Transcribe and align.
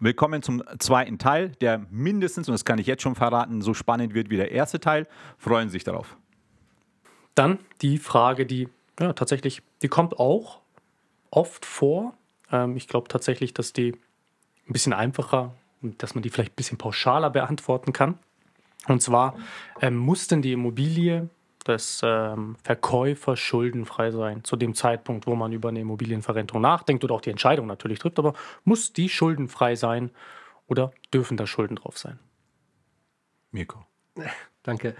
Willkommen 0.00 0.42
zum 0.42 0.62
zweiten 0.78 1.18
Teil, 1.18 1.50
der 1.60 1.86
mindestens, 1.90 2.48
und 2.48 2.52
das 2.52 2.64
kann 2.64 2.78
ich 2.78 2.86
jetzt 2.86 3.02
schon 3.02 3.14
verraten, 3.14 3.62
so 3.62 3.74
spannend 3.74 4.14
wird 4.14 4.30
wie 4.30 4.36
der 4.36 4.52
erste 4.52 4.80
Teil. 4.80 5.06
Freuen 5.38 5.68
Sie 5.68 5.72
sich 5.72 5.84
darauf. 5.84 6.16
Dann 7.34 7.58
die 7.82 7.98
Frage, 7.98 8.46
die 8.46 8.68
ja, 9.00 9.12
tatsächlich, 9.12 9.62
die 9.82 9.88
kommt 9.88 10.18
auch 10.18 10.60
oft 11.30 11.64
vor. 11.64 12.14
Ähm, 12.50 12.76
ich 12.76 12.88
glaube 12.88 13.08
tatsächlich, 13.08 13.54
dass 13.54 13.72
die 13.72 13.92
ein 14.66 14.72
bisschen 14.72 14.92
einfacher 14.92 15.54
dass 15.80 16.14
man 16.14 16.22
die 16.22 16.30
vielleicht 16.30 16.52
ein 16.52 16.56
bisschen 16.56 16.78
pauschaler 16.78 17.30
beantworten 17.30 17.92
kann. 17.92 18.18
Und 18.86 19.02
zwar 19.02 19.36
ähm, 19.80 19.96
muss 19.96 20.28
denn 20.28 20.42
die 20.42 20.52
Immobilie 20.52 21.28
des 21.68 22.00
ähm, 22.02 22.56
Verkäufers 22.64 23.38
schuldenfrei 23.38 24.10
sein, 24.10 24.44
zu 24.44 24.56
dem 24.56 24.74
Zeitpunkt, 24.74 25.26
wo 25.26 25.34
man 25.34 25.52
über 25.52 25.68
eine 25.68 25.80
Immobilienverrentung 25.80 26.60
nachdenkt 26.60 27.04
oder 27.04 27.14
auch 27.14 27.20
die 27.20 27.30
Entscheidung 27.30 27.66
natürlich 27.66 27.98
trifft, 27.98 28.18
aber 28.18 28.34
muss 28.64 28.92
die 28.92 29.08
schuldenfrei 29.08 29.76
sein 29.76 30.10
oder 30.66 30.92
dürfen 31.12 31.36
da 31.36 31.46
Schulden 31.46 31.76
drauf 31.76 31.98
sein? 31.98 32.18
Mirko. 33.50 33.84
Danke. 34.62 34.96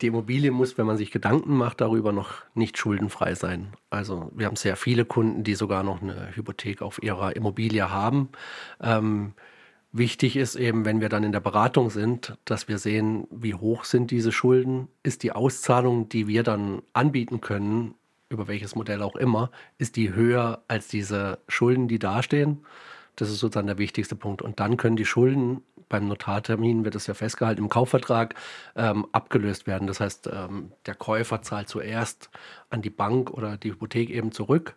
die 0.00 0.08
Immobilie 0.08 0.50
muss, 0.50 0.76
wenn 0.76 0.84
man 0.84 0.96
sich 0.96 1.10
Gedanken 1.10 1.56
macht, 1.56 1.80
darüber 1.80 2.12
noch 2.12 2.34
nicht 2.54 2.76
schuldenfrei 2.76 3.34
sein. 3.34 3.72
Also 3.88 4.30
wir 4.34 4.46
haben 4.46 4.56
sehr 4.56 4.76
viele 4.76 5.04
Kunden, 5.04 5.42
die 5.42 5.54
sogar 5.54 5.82
noch 5.82 6.02
eine 6.02 6.36
Hypothek 6.36 6.82
auf 6.82 7.02
ihrer 7.02 7.34
Immobilie 7.34 7.90
haben. 7.90 8.28
Ähm, 8.82 9.32
Wichtig 9.96 10.34
ist 10.34 10.56
eben, 10.56 10.84
wenn 10.84 11.00
wir 11.00 11.08
dann 11.08 11.22
in 11.22 11.30
der 11.30 11.38
Beratung 11.38 11.88
sind, 11.88 12.36
dass 12.46 12.66
wir 12.66 12.78
sehen, 12.78 13.28
wie 13.30 13.54
hoch 13.54 13.84
sind 13.84 14.10
diese 14.10 14.32
Schulden, 14.32 14.88
ist 15.04 15.22
die 15.22 15.30
Auszahlung, 15.30 16.08
die 16.08 16.26
wir 16.26 16.42
dann 16.42 16.82
anbieten 16.94 17.40
können, 17.40 17.94
über 18.28 18.48
welches 18.48 18.74
Modell 18.74 19.02
auch 19.02 19.14
immer, 19.14 19.52
ist 19.78 19.94
die 19.94 20.12
höher 20.12 20.64
als 20.66 20.88
diese 20.88 21.38
Schulden, 21.46 21.86
die 21.86 22.00
dastehen. 22.00 22.66
Das 23.14 23.30
ist 23.30 23.38
sozusagen 23.38 23.68
der 23.68 23.78
wichtigste 23.78 24.16
Punkt. 24.16 24.42
Und 24.42 24.58
dann 24.58 24.76
können 24.78 24.96
die 24.96 25.04
Schulden 25.04 25.62
beim 25.88 26.08
Notartermin, 26.08 26.84
wird 26.84 26.96
es 26.96 27.06
ja 27.06 27.14
festgehalten, 27.14 27.62
im 27.62 27.68
Kaufvertrag 27.68 28.34
ähm, 28.74 29.06
abgelöst 29.12 29.68
werden. 29.68 29.86
Das 29.86 30.00
heißt, 30.00 30.28
ähm, 30.32 30.72
der 30.86 30.96
Käufer 30.96 31.42
zahlt 31.42 31.68
zuerst 31.68 32.30
an 32.68 32.82
die 32.82 32.90
Bank 32.90 33.30
oder 33.30 33.56
die 33.56 33.70
Hypothek 33.70 34.10
eben 34.10 34.32
zurück 34.32 34.74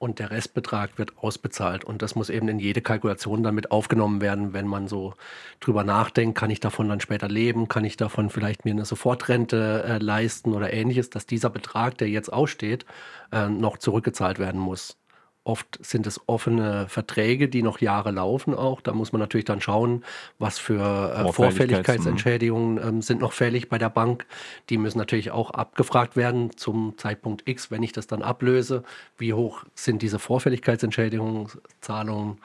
und 0.00 0.18
der 0.18 0.30
Restbetrag 0.30 0.98
wird 0.98 1.18
ausbezahlt. 1.18 1.84
Und 1.84 2.00
das 2.00 2.14
muss 2.14 2.30
eben 2.30 2.48
in 2.48 2.58
jede 2.58 2.80
Kalkulation 2.80 3.42
damit 3.42 3.70
aufgenommen 3.70 4.22
werden, 4.22 4.54
wenn 4.54 4.66
man 4.66 4.88
so 4.88 5.14
drüber 5.60 5.84
nachdenkt, 5.84 6.38
kann 6.38 6.50
ich 6.50 6.58
davon 6.58 6.88
dann 6.88 7.00
später 7.00 7.28
leben, 7.28 7.68
kann 7.68 7.84
ich 7.84 7.98
davon 7.98 8.30
vielleicht 8.30 8.64
mir 8.64 8.72
eine 8.72 8.86
Sofortrente 8.86 9.84
äh, 9.86 9.98
leisten 9.98 10.54
oder 10.54 10.72
ähnliches, 10.72 11.10
dass 11.10 11.26
dieser 11.26 11.50
Betrag, 11.50 11.98
der 11.98 12.08
jetzt 12.08 12.32
aussteht, 12.32 12.86
äh, 13.30 13.48
noch 13.48 13.76
zurückgezahlt 13.76 14.38
werden 14.38 14.60
muss. 14.60 14.99
Oft 15.42 15.78
sind 15.82 16.06
es 16.06 16.20
offene 16.26 16.86
Verträge, 16.88 17.48
die 17.48 17.62
noch 17.62 17.80
Jahre 17.80 18.10
laufen 18.10 18.54
auch. 18.54 18.82
Da 18.82 18.92
muss 18.92 19.12
man 19.12 19.20
natürlich 19.20 19.46
dann 19.46 19.62
schauen, 19.62 20.04
was 20.38 20.58
für 20.58 21.14
äh, 21.14 21.32
Vorfälligkeitsentschädigungen 21.32 22.78
ähm, 22.86 23.02
sind 23.02 23.22
noch 23.22 23.32
fällig 23.32 23.70
bei 23.70 23.78
der 23.78 23.88
Bank. 23.88 24.26
Die 24.68 24.76
müssen 24.76 24.98
natürlich 24.98 25.30
auch 25.30 25.50
abgefragt 25.50 26.14
werden 26.14 26.56
zum 26.56 26.98
Zeitpunkt 26.98 27.48
X, 27.48 27.70
wenn 27.70 27.82
ich 27.82 27.92
das 27.92 28.06
dann 28.06 28.20
ablöse. 28.20 28.82
Wie 29.16 29.32
hoch 29.32 29.64
sind 29.74 30.02
diese 30.02 30.18
Vorfälligkeitsentschädigungen, 30.18 31.48
Zahlungen, 31.80 32.38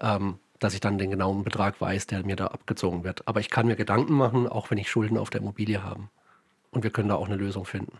ähm, 0.00 0.38
dass 0.60 0.72
ich 0.72 0.80
dann 0.80 0.98
den 0.98 1.10
genauen 1.10 1.42
Betrag 1.42 1.80
weiß, 1.80 2.06
der 2.06 2.24
mir 2.24 2.36
da 2.36 2.46
abgezogen 2.46 3.02
wird. 3.02 3.26
Aber 3.26 3.40
ich 3.40 3.50
kann 3.50 3.66
mir 3.66 3.76
Gedanken 3.76 4.14
machen, 4.14 4.46
auch 4.46 4.70
wenn 4.70 4.78
ich 4.78 4.88
Schulden 4.88 5.18
auf 5.18 5.30
der 5.30 5.40
Immobilie 5.40 5.82
habe. 5.82 6.08
Und 6.70 6.84
wir 6.84 6.90
können 6.90 7.08
da 7.08 7.16
auch 7.16 7.26
eine 7.26 7.36
Lösung 7.36 7.64
finden 7.64 7.98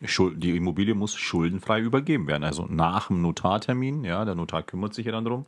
die 0.00 0.56
Immobilie 0.56 0.94
muss 0.94 1.16
schuldenfrei 1.16 1.80
übergeben 1.80 2.26
werden. 2.26 2.44
Also 2.44 2.66
nach 2.68 3.08
dem 3.08 3.22
Notartermin, 3.22 4.04
ja, 4.04 4.24
der 4.24 4.34
Notar 4.34 4.62
kümmert 4.62 4.94
sich 4.94 5.06
ja 5.06 5.12
dann 5.12 5.24
darum. 5.24 5.46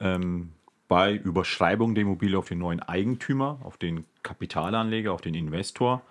Ähm, 0.00 0.52
bei 0.88 1.14
Überschreibung 1.14 1.94
der 1.94 2.02
Immobilie 2.02 2.38
auf 2.38 2.48
den 2.48 2.58
neuen 2.58 2.80
Eigentümer, 2.80 3.58
auf 3.64 3.78
den 3.78 4.04
Kapitalanleger, 4.22 5.12
auf 5.12 5.22
den 5.22 5.34
Investor, 5.34 6.02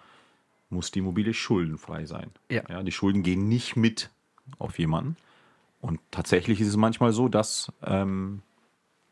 muss 0.70 0.90
die 0.90 1.00
Immobilie 1.00 1.34
schuldenfrei 1.34 2.06
sein. 2.06 2.32
Ja. 2.50 2.64
ja. 2.68 2.82
die 2.82 2.92
Schulden 2.92 3.22
gehen 3.22 3.48
nicht 3.48 3.76
mit 3.76 4.10
auf 4.58 4.80
jemanden. 4.80 5.18
Und 5.82 6.00
tatsächlich 6.10 6.62
ist 6.62 6.68
es 6.68 6.78
manchmal 6.78 7.12
so, 7.12 7.28
dass 7.28 7.72
ähm, 7.84 8.42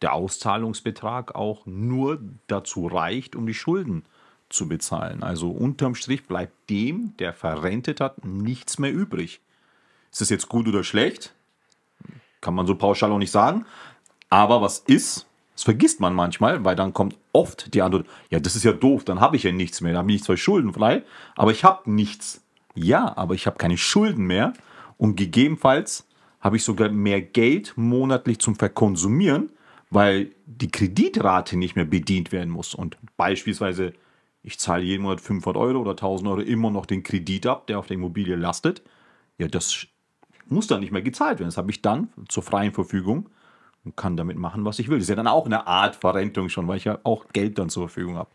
der 0.02 0.14
Auszahlungsbetrag 0.14 1.36
auch 1.36 1.66
nur 1.66 2.20
dazu 2.48 2.88
reicht, 2.88 3.36
um 3.36 3.46
die 3.46 3.54
Schulden 3.54 4.04
zu 4.04 4.19
zu 4.50 4.68
bezahlen. 4.68 5.24
Also 5.24 5.50
unterm 5.50 5.96
Strich 5.96 6.26
bleibt 6.26 6.70
dem, 6.70 7.14
der 7.18 7.34
verrentet 7.34 8.02
hat, 8.02 8.26
nichts 8.26 8.80
mehr 8.80 8.92
übrig. 8.92 9.42
Ist 10.12 10.22
das 10.22 10.30
jetzt 10.30 10.50
gut 10.50 10.68
oder 10.68 10.84
schlecht? 10.84 11.34
Kann 12.42 12.56
man 12.56 12.66
so 12.66 12.76
pauschal 12.76 13.12
auch 13.12 13.18
nicht 13.18 13.32
sagen. 13.32 13.66
Aber 14.30 14.62
was 14.62 14.80
ist, 14.80 15.28
das 15.54 15.64
vergisst 15.64 16.00
man 16.00 16.14
manchmal, 16.14 16.64
weil 16.64 16.76
dann 16.76 16.94
kommt 16.94 17.18
oft 17.34 17.74
die 17.74 17.82
Antwort, 17.82 18.08
ja, 18.30 18.40
das 18.40 18.56
ist 18.56 18.64
ja 18.64 18.72
doof, 18.72 19.04
dann 19.04 19.20
habe 19.20 19.36
ich 19.36 19.44
ja 19.44 19.52
nichts 19.52 19.82
mehr, 19.82 19.94
dann 19.94 20.08
bin 20.08 20.16
ich 20.16 20.24
zwar 20.24 20.38
schuldenfrei, 20.38 21.04
aber 21.36 21.52
ich 21.52 21.64
habe 21.64 21.92
nichts. 21.92 22.42
Ja, 22.76 23.18
aber 23.18 23.34
ich 23.34 23.46
habe 23.46 23.58
keine 23.58 23.78
Schulden 23.78 24.26
mehr 24.26 24.54
und 24.98 25.16
gegebenenfalls 25.16 26.08
habe 26.40 26.56
ich 26.56 26.64
sogar 26.64 26.90
mehr 26.90 27.22
Geld 27.22 27.74
monatlich 27.76 28.40
zum 28.40 28.56
Verkonsumieren, 28.56 29.52
weil 29.90 30.32
die 30.46 30.72
Kreditrate 30.72 31.58
nicht 31.58 31.76
mehr 31.76 31.86
bedient 31.86 32.32
werden 32.32 32.52
muss 32.52 32.74
und 32.74 32.98
beispielsweise 33.18 33.94
ich 34.42 34.60
zahle 34.60 34.84
jeden 34.84 35.04
Monat 35.04 35.22
500 35.22 35.62
Euro 35.62 35.80
oder 35.80 35.92
1000 35.92 36.30
Euro 36.30 36.42
immer 36.42 36.72
noch 36.72 36.86
den 36.86 37.04
Kredit 37.04 37.46
ab, 37.46 37.68
der 37.68 37.80
auf 37.80 37.88
der 37.88 37.96
Immobilie 37.96 38.36
lastet. 38.36 38.82
Ja, 39.38 39.48
das 39.48 39.88
muss 40.48 40.68
dann 40.68 40.80
nicht 40.80 40.92
mehr 40.92 41.02
gezahlt 41.02 41.40
werden. 41.40 41.50
Das 41.50 41.58
habe 41.58 41.72
ich 41.72 41.82
dann 41.82 42.10
zur 42.28 42.44
freien 42.44 42.74
Verfügung 42.74 43.30
und 43.84 43.96
kann 43.96 44.18
damit 44.18 44.38
machen, 44.38 44.66
was 44.66 44.80
ich 44.80 44.90
will. 44.90 44.98
Das 44.98 45.04
ist 45.06 45.10
ja 45.10 45.16
dann 45.16 45.28
auch 45.28 45.46
eine 45.46 45.68
Art 45.68 45.96
Verrentung 45.96 46.50
schon, 46.50 46.68
weil 46.68 46.78
ich 46.78 46.86
ja 46.86 47.00
auch 47.04 47.28
Geld 47.34 47.58
dann 47.60 47.70
zur 47.70 47.88
Verfügung 47.90 48.18
habe. 48.18 48.30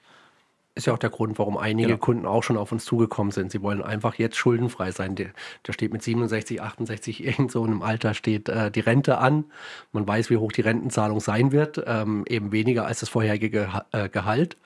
Ist 0.76 0.86
ja 0.88 0.92
auch 0.92 0.98
der 0.98 1.10
Grund, 1.10 1.38
warum 1.38 1.56
einige 1.56 1.86
genau. 1.88 2.00
Kunden 2.00 2.26
auch 2.26 2.42
schon 2.42 2.56
auf 2.56 2.72
uns 2.72 2.84
zugekommen 2.84 3.30
sind. 3.30 3.52
Sie 3.52 3.62
wollen 3.62 3.80
einfach 3.80 4.16
jetzt 4.16 4.36
schuldenfrei 4.36 4.90
sein. 4.90 5.14
Da 5.14 5.72
steht 5.72 5.92
mit 5.92 6.02
67, 6.02 6.60
68 6.60 7.24
irgend 7.24 7.52
so 7.52 7.62
einem 7.62 7.80
Alter 7.80 8.12
steht 8.12 8.48
äh, 8.48 8.72
die 8.72 8.80
Rente 8.80 9.18
an. 9.18 9.44
Man 9.92 10.06
weiß, 10.06 10.30
wie 10.30 10.36
hoch 10.36 10.50
die 10.50 10.62
Rentenzahlung 10.62 11.20
sein 11.20 11.52
wird, 11.52 11.82
ähm, 11.86 12.24
eben 12.28 12.50
weniger 12.50 12.86
als 12.86 13.00
das 13.00 13.08
vorherige 13.08 13.50
Ge 13.50 13.68
äh, 13.92 14.08
Gehalt 14.08 14.56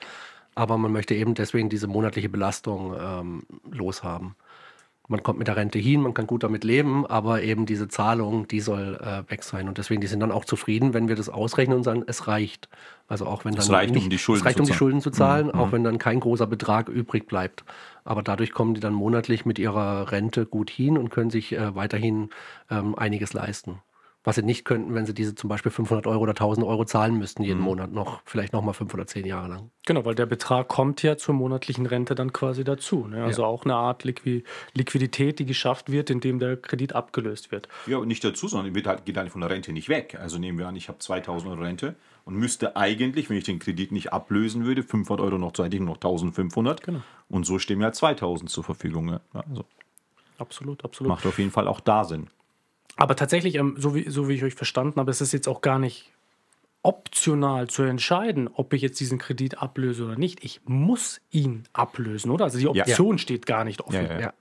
aber 0.59 0.77
man 0.77 0.91
möchte 0.91 1.15
eben 1.15 1.35
deswegen 1.35 1.69
diese 1.69 1.87
monatliche 1.87 2.27
Belastung 2.27 2.93
ähm, 2.99 3.43
loshaben. 3.71 4.35
Man 5.07 5.23
kommt 5.23 5.39
mit 5.39 5.47
der 5.47 5.55
Rente 5.55 5.79
hin, 5.79 6.01
man 6.01 6.13
kann 6.13 6.27
gut 6.27 6.43
damit 6.43 6.65
leben, 6.65 7.05
aber 7.07 7.41
eben 7.41 7.65
diese 7.65 7.87
Zahlung, 7.87 8.45
die 8.45 8.59
soll 8.59 8.99
äh, 9.01 9.31
weg 9.31 9.43
sein. 9.43 9.69
Und 9.69 9.77
deswegen, 9.77 10.01
die 10.01 10.07
sind 10.07 10.19
dann 10.19 10.33
auch 10.33 10.43
zufrieden, 10.43 10.93
wenn 10.93 11.07
wir 11.07 11.15
das 11.15 11.29
ausrechnen 11.29 11.77
und 11.77 11.83
sagen, 11.83 12.03
es 12.07 12.27
reicht. 12.27 12.67
Also 13.07 13.25
auch 13.25 13.45
wenn 13.45 13.53
dann 13.53 13.61
es 13.61 13.71
reicht, 13.71 13.93
nicht, 13.93 14.03
um 14.03 14.09
die 14.09 14.17
Schulden, 14.17 14.41
es 14.41 14.45
reicht, 14.45 14.59
um 14.59 14.65
die 14.65 14.73
Schulden 14.73 14.99
zu 14.99 15.11
zahlen, 15.11 15.47
mhm. 15.47 15.53
auch 15.53 15.71
wenn 15.71 15.85
dann 15.85 15.97
kein 15.97 16.19
großer 16.19 16.45
Betrag 16.45 16.89
übrig 16.89 17.25
bleibt. 17.25 17.63
Aber 18.03 18.21
dadurch 18.21 18.51
kommen 18.51 18.73
die 18.73 18.81
dann 18.81 18.93
monatlich 18.93 19.45
mit 19.45 19.59
ihrer 19.59 20.11
Rente 20.11 20.45
gut 20.45 20.69
hin 20.69 20.97
und 20.97 21.09
können 21.09 21.29
sich 21.29 21.53
äh, 21.53 21.73
weiterhin 21.73 22.31
ähm, 22.69 22.95
einiges 22.95 23.31
leisten 23.31 23.79
was 24.29 24.35
sie 24.35 24.43
nicht 24.43 24.63
könnten, 24.63 24.93
wenn 24.93 25.07
sie 25.07 25.15
diese 25.15 25.33
zum 25.33 25.49
Beispiel 25.49 25.71
500 25.71 26.05
Euro 26.05 26.19
oder 26.19 26.33
1000 26.33 26.63
Euro 26.63 26.85
zahlen 26.85 27.17
müssten 27.17 27.41
jeden 27.41 27.61
mhm. 27.61 27.65
Monat 27.65 27.91
noch, 27.91 28.21
vielleicht 28.25 28.53
noch 28.53 28.61
mal 28.61 28.73
fünf 28.73 28.93
oder 28.93 29.07
zehn 29.07 29.25
Jahre 29.25 29.47
lang. 29.47 29.71
Genau, 29.87 30.05
weil 30.05 30.13
der 30.13 30.27
Betrag 30.27 30.67
kommt 30.67 31.01
ja 31.01 31.17
zur 31.17 31.33
monatlichen 31.33 31.87
Rente 31.87 32.13
dann 32.13 32.31
quasi 32.31 32.63
dazu. 32.63 33.07
Ne? 33.07 33.23
Also 33.23 33.41
ja. 33.41 33.47
auch 33.47 33.65
eine 33.65 33.73
Art 33.73 34.03
Liqui 34.03 34.43
Liquidität, 34.75 35.39
die 35.39 35.47
geschafft 35.47 35.91
wird, 35.91 36.11
indem 36.11 36.37
der 36.37 36.57
Kredit 36.57 36.93
abgelöst 36.93 37.51
wird. 37.51 37.69
Ja, 37.87 37.97
und 37.97 38.07
nicht 38.07 38.23
dazu, 38.23 38.47
sondern 38.47 38.75
wird 38.75 38.85
halt, 38.85 39.03
geht 39.05 39.17
halt 39.17 39.31
von 39.31 39.41
der 39.41 39.49
Rente 39.49 39.73
nicht 39.73 39.89
weg. 39.89 40.15
Also 40.21 40.37
nehmen 40.37 40.59
wir 40.59 40.67
an, 40.67 40.75
ich 40.75 40.89
habe 40.89 40.99
2000 40.99 41.51
Euro 41.51 41.63
Rente 41.63 41.95
und 42.23 42.35
müsste 42.35 42.75
eigentlich, 42.75 43.31
wenn 43.31 43.37
ich 43.37 43.45
den 43.45 43.57
Kredit 43.57 43.91
nicht 43.91 44.13
ablösen 44.13 44.63
würde, 44.63 44.83
500 44.83 45.25
Euro 45.25 45.39
noch 45.39 45.53
zeitig 45.53 45.81
noch 45.81 45.95
1500. 45.95 46.83
Genau. 46.83 47.01
Und 47.29 47.47
so 47.47 47.57
stehen 47.57 47.79
mir 47.79 47.85
halt 47.85 47.95
2000 47.95 48.47
zur 48.47 48.63
Verfügung. 48.63 49.09
Ja, 49.09 49.21
also 49.33 49.65
absolut, 50.37 50.85
absolut. 50.85 51.09
Macht 51.09 51.25
auf 51.25 51.39
jeden 51.39 51.49
Fall 51.49 51.67
auch 51.67 51.79
da 51.79 52.03
Sinn. 52.03 52.27
Aber 52.99 53.15
tatsächlich, 53.15 53.55
ähm, 53.55 53.75
so, 53.77 53.95
wie, 53.95 54.09
so 54.09 54.27
wie 54.27 54.33
ich 54.33 54.43
euch 54.43 54.55
verstanden 54.55 54.99
habe, 54.99 55.11
ist 55.11 55.21
es 55.21 55.31
jetzt 55.31 55.47
auch 55.47 55.61
gar 55.61 55.79
nicht 55.79 56.11
optional 56.81 57.67
zu 57.67 57.83
entscheiden, 57.83 58.49
ob 58.53 58.73
ich 58.73 58.81
jetzt 58.81 58.99
diesen 58.99 59.17
Kredit 59.17 59.61
ablöse 59.61 60.05
oder 60.05 60.15
nicht. 60.15 60.43
Ich 60.43 60.61
muss 60.65 61.19
ihn 61.29 61.63
ablösen, 61.73 62.31
oder? 62.31 62.45
Also 62.45 62.57
die 62.57 62.67
Option 62.67 63.17
ja. 63.17 63.17
steht 63.17 63.45
gar 63.45 63.65
nicht 63.65 63.81
offen. 63.81 64.05
Ja, 64.05 64.19
ja, 64.19 64.33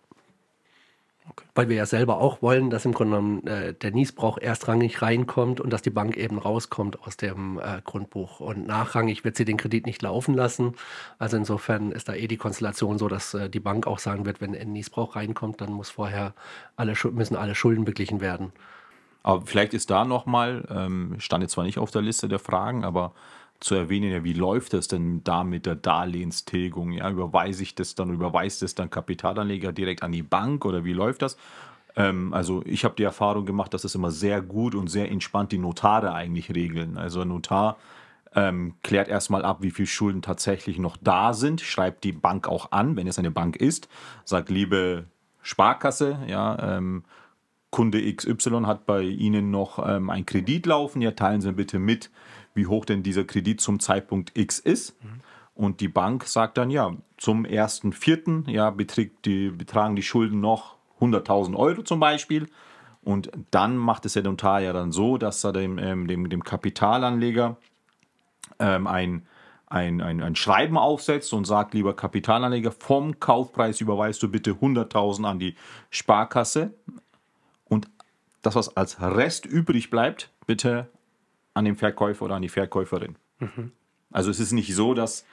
Okay. 1.31 1.45
Weil 1.55 1.69
wir 1.69 1.77
ja 1.77 1.87
selber 1.87 2.19
auch 2.19 2.43
wollen, 2.43 2.71
dass 2.71 2.85
im 2.85 2.93
Grunde 2.93 3.17
genommen 3.17 3.47
äh, 3.47 3.75
der 3.75 3.91
Niesbrauch 3.91 4.39
erstrangig 4.39 5.03
reinkommt 5.03 5.61
und 5.61 5.71
dass 5.71 5.83
die 5.83 5.91
Bank 5.91 6.17
eben 6.17 6.39
rauskommt 6.39 7.03
aus 7.03 7.17
dem 7.17 7.59
äh, 7.59 7.81
Grundbuch. 7.85 8.41
Und 8.41 8.67
nachrangig 8.67 9.25
wird 9.25 9.37
sie 9.37 9.45
den 9.45 9.57
Kredit 9.57 9.87
nicht 9.87 10.03
laufen 10.03 10.35
lassen. 10.35 10.75
Also 11.19 11.37
insofern 11.37 11.93
ist 11.93 12.09
da 12.09 12.15
eh 12.15 12.29
die 12.29 12.37
Konstellation 12.37 12.99
so, 12.99 13.09
dass 13.09 13.35
äh, 13.35 13.51
die 13.51 13.61
Bank 13.61 13.87
auch 13.87 13.99
sagen 13.99 14.25
wird, 14.25 14.41
wenn 14.41 14.55
ein 14.55 14.73
Niesbrauch 14.73 15.17
reinkommt, 15.17 15.61
dann 15.61 15.73
muss 15.73 15.91
vorher 15.91 16.35
alle, 16.77 16.95
müssen 17.13 17.37
alle 17.37 17.55
Schulden 17.55 17.85
beglichen 17.85 18.21
werden. 18.21 18.53
Aber 19.23 19.43
vielleicht 19.45 19.75
ist 19.75 19.91
da 19.91 20.05
nochmal, 20.05 20.67
ähm, 20.71 21.17
stand 21.19 21.43
jetzt 21.43 21.53
zwar 21.53 21.65
nicht 21.65 21.79
auf 21.79 21.91
der 21.91 22.03
Liste 22.03 22.29
der 22.29 22.39
Fragen, 22.39 22.85
aber 22.85 23.13
zu 23.61 23.75
erwähnen, 23.75 24.11
ja, 24.11 24.25
wie 24.25 24.33
läuft 24.33 24.73
das 24.73 24.89
denn 24.89 25.23
da 25.25 25.45
mit 25.45 25.67
der 25.67 25.75
Darlehenstilgung? 25.75 26.93
Ja, 26.93 27.11
überweise 27.11 27.63
ich 27.63 27.75
das 27.75 27.95
dann, 27.95 28.11
überweist 28.11 28.63
das 28.63 28.75
dann 28.75 28.91
Kapitalanleger 28.91 29.73
direkt 29.73 30.03
an 30.03 30.13
die 30.13 30.23
Bank 30.23 30.65
oder 30.65 30.85
wie 30.85 30.93
läuft 30.93 31.23
das? 31.23 31.37
Ähm, 31.97 32.33
also 32.33 32.63
ich 32.65 32.85
habe 32.85 32.95
die 32.97 33.03
Erfahrung 33.03 33.47
gemacht, 33.47 33.75
dass 33.75 33.85
es 33.85 33.95
immer 33.95 34.11
sehr 34.11 34.41
gut 34.41 34.75
und 34.75 34.89
sehr 34.89 35.11
entspannt 35.11 35.53
die 35.53 35.59
Notare 35.59 36.13
eigentlich 36.13 36.55
regeln. 36.55 36.97
Also 36.97 37.23
ein 37.23 37.29
Notar 37.29 37.77
ähm, 38.35 38.75
klärt 38.83 39.09
erstmal 39.09 39.45
ab, 39.45 39.59
wie 39.61 39.71
viele 39.71 39.89
Schulden 39.89 40.23
tatsächlich 40.23 40.79
noch 40.79 40.97
da 41.01 41.33
sind, 41.33 41.61
schreibt 41.61 42.05
die 42.05 42.13
Bank 42.13 42.47
auch 42.47 42.71
an, 42.71 42.97
wenn 42.97 43.07
es 43.07 43.19
eine 43.19 43.31
Bank 43.31 43.57
ist, 43.57 43.89
sagt, 44.25 44.51
liebe 44.51 45.07
Sparkasse, 45.43 46.19
ja, 46.29 46.77
ähm, 46.77 47.05
Kunde 47.71 48.01
XY 48.15 48.63
hat 48.65 48.87
bei 48.87 49.03
Ihnen 49.03 49.51
noch 49.51 49.87
ähm, 49.87 50.09
einen 50.09 50.25
Kredit 50.25 50.67
laufen, 50.67 51.03
ja, 51.03 51.11
teilen 51.11 51.41
Sie 51.41 51.53
bitte 51.53 51.79
mit, 51.79 52.11
wie 52.59 52.67
hoch 52.67 52.85
denn 52.85 53.03
dieser 53.03 53.25
Kredit 53.25 53.61
zum 53.63 53.81
Zeitpunkt 53.81 54.37
X 54.37 54.59
ist. 54.59 55.03
Mhm. 55.03 55.21
Und 55.55 55.81
die 55.81 55.89
Bank 55.89 56.25
sagt 56.25 56.59
dann, 56.59 56.71
ja, 56.71 56.95
zum 57.17 57.47
1.4. 57.47 58.51
Ja, 58.51 58.71
die, 59.25 59.51
betragen 59.51 59.97
die 59.97 60.03
Schulden 60.03 60.41
noch 60.41 60.77
100.000 61.01 61.57
Euro 61.57 61.83
zum 61.83 62.01
Beispiel. 62.01 62.49
Und 63.03 63.31
dann 63.51 63.77
macht 63.77 64.05
es 64.05 64.13
der 64.13 64.23
Notar 64.23 64.61
ja 64.61 64.73
dann 64.73 64.93
so, 64.93 65.19
dass 65.19 65.43
er 65.43 65.53
dem, 65.53 65.79
ähm, 65.79 66.07
dem, 66.07 66.29
dem 66.29 66.45
Kapitalanleger 66.45 67.57
ähm, 68.59 68.87
ein, 68.87 69.27
ein, 69.67 70.01
ein, 70.01 70.23
ein 70.23 70.37
Schreiben 70.37 70.77
aufsetzt 70.77 71.33
und 71.33 71.47
sagt, 71.47 71.75
lieber 71.75 71.95
Kapitalanleger, 71.97 72.73
vom 72.73 73.19
Kaufpreis 73.19 73.81
überweist 73.81 74.23
du 74.23 74.29
bitte 74.29 74.53
100.000 74.53 75.25
an 75.25 75.39
die 75.39 75.57
Sparkasse 75.91 76.75
und 77.65 77.89
das, 78.43 78.55
was 78.55 78.77
als 78.77 79.01
Rest 79.01 79.47
übrig 79.47 79.91
bleibt, 79.91 80.31
bitte 80.47 80.89
an 81.55 81.65
den 81.65 81.77
Verkäufer 81.77 82.25
oder 82.25 82.37
an 82.37 82.43
die 82.43 82.49
Verkäuferin. 82.49 83.17
Mhm. 83.39 83.73
Also 84.11 84.31
es 84.31 84.41
ist 84.41 84.53
nicht 84.53 84.75
so, 84.75 84.95
dass 84.95 85.27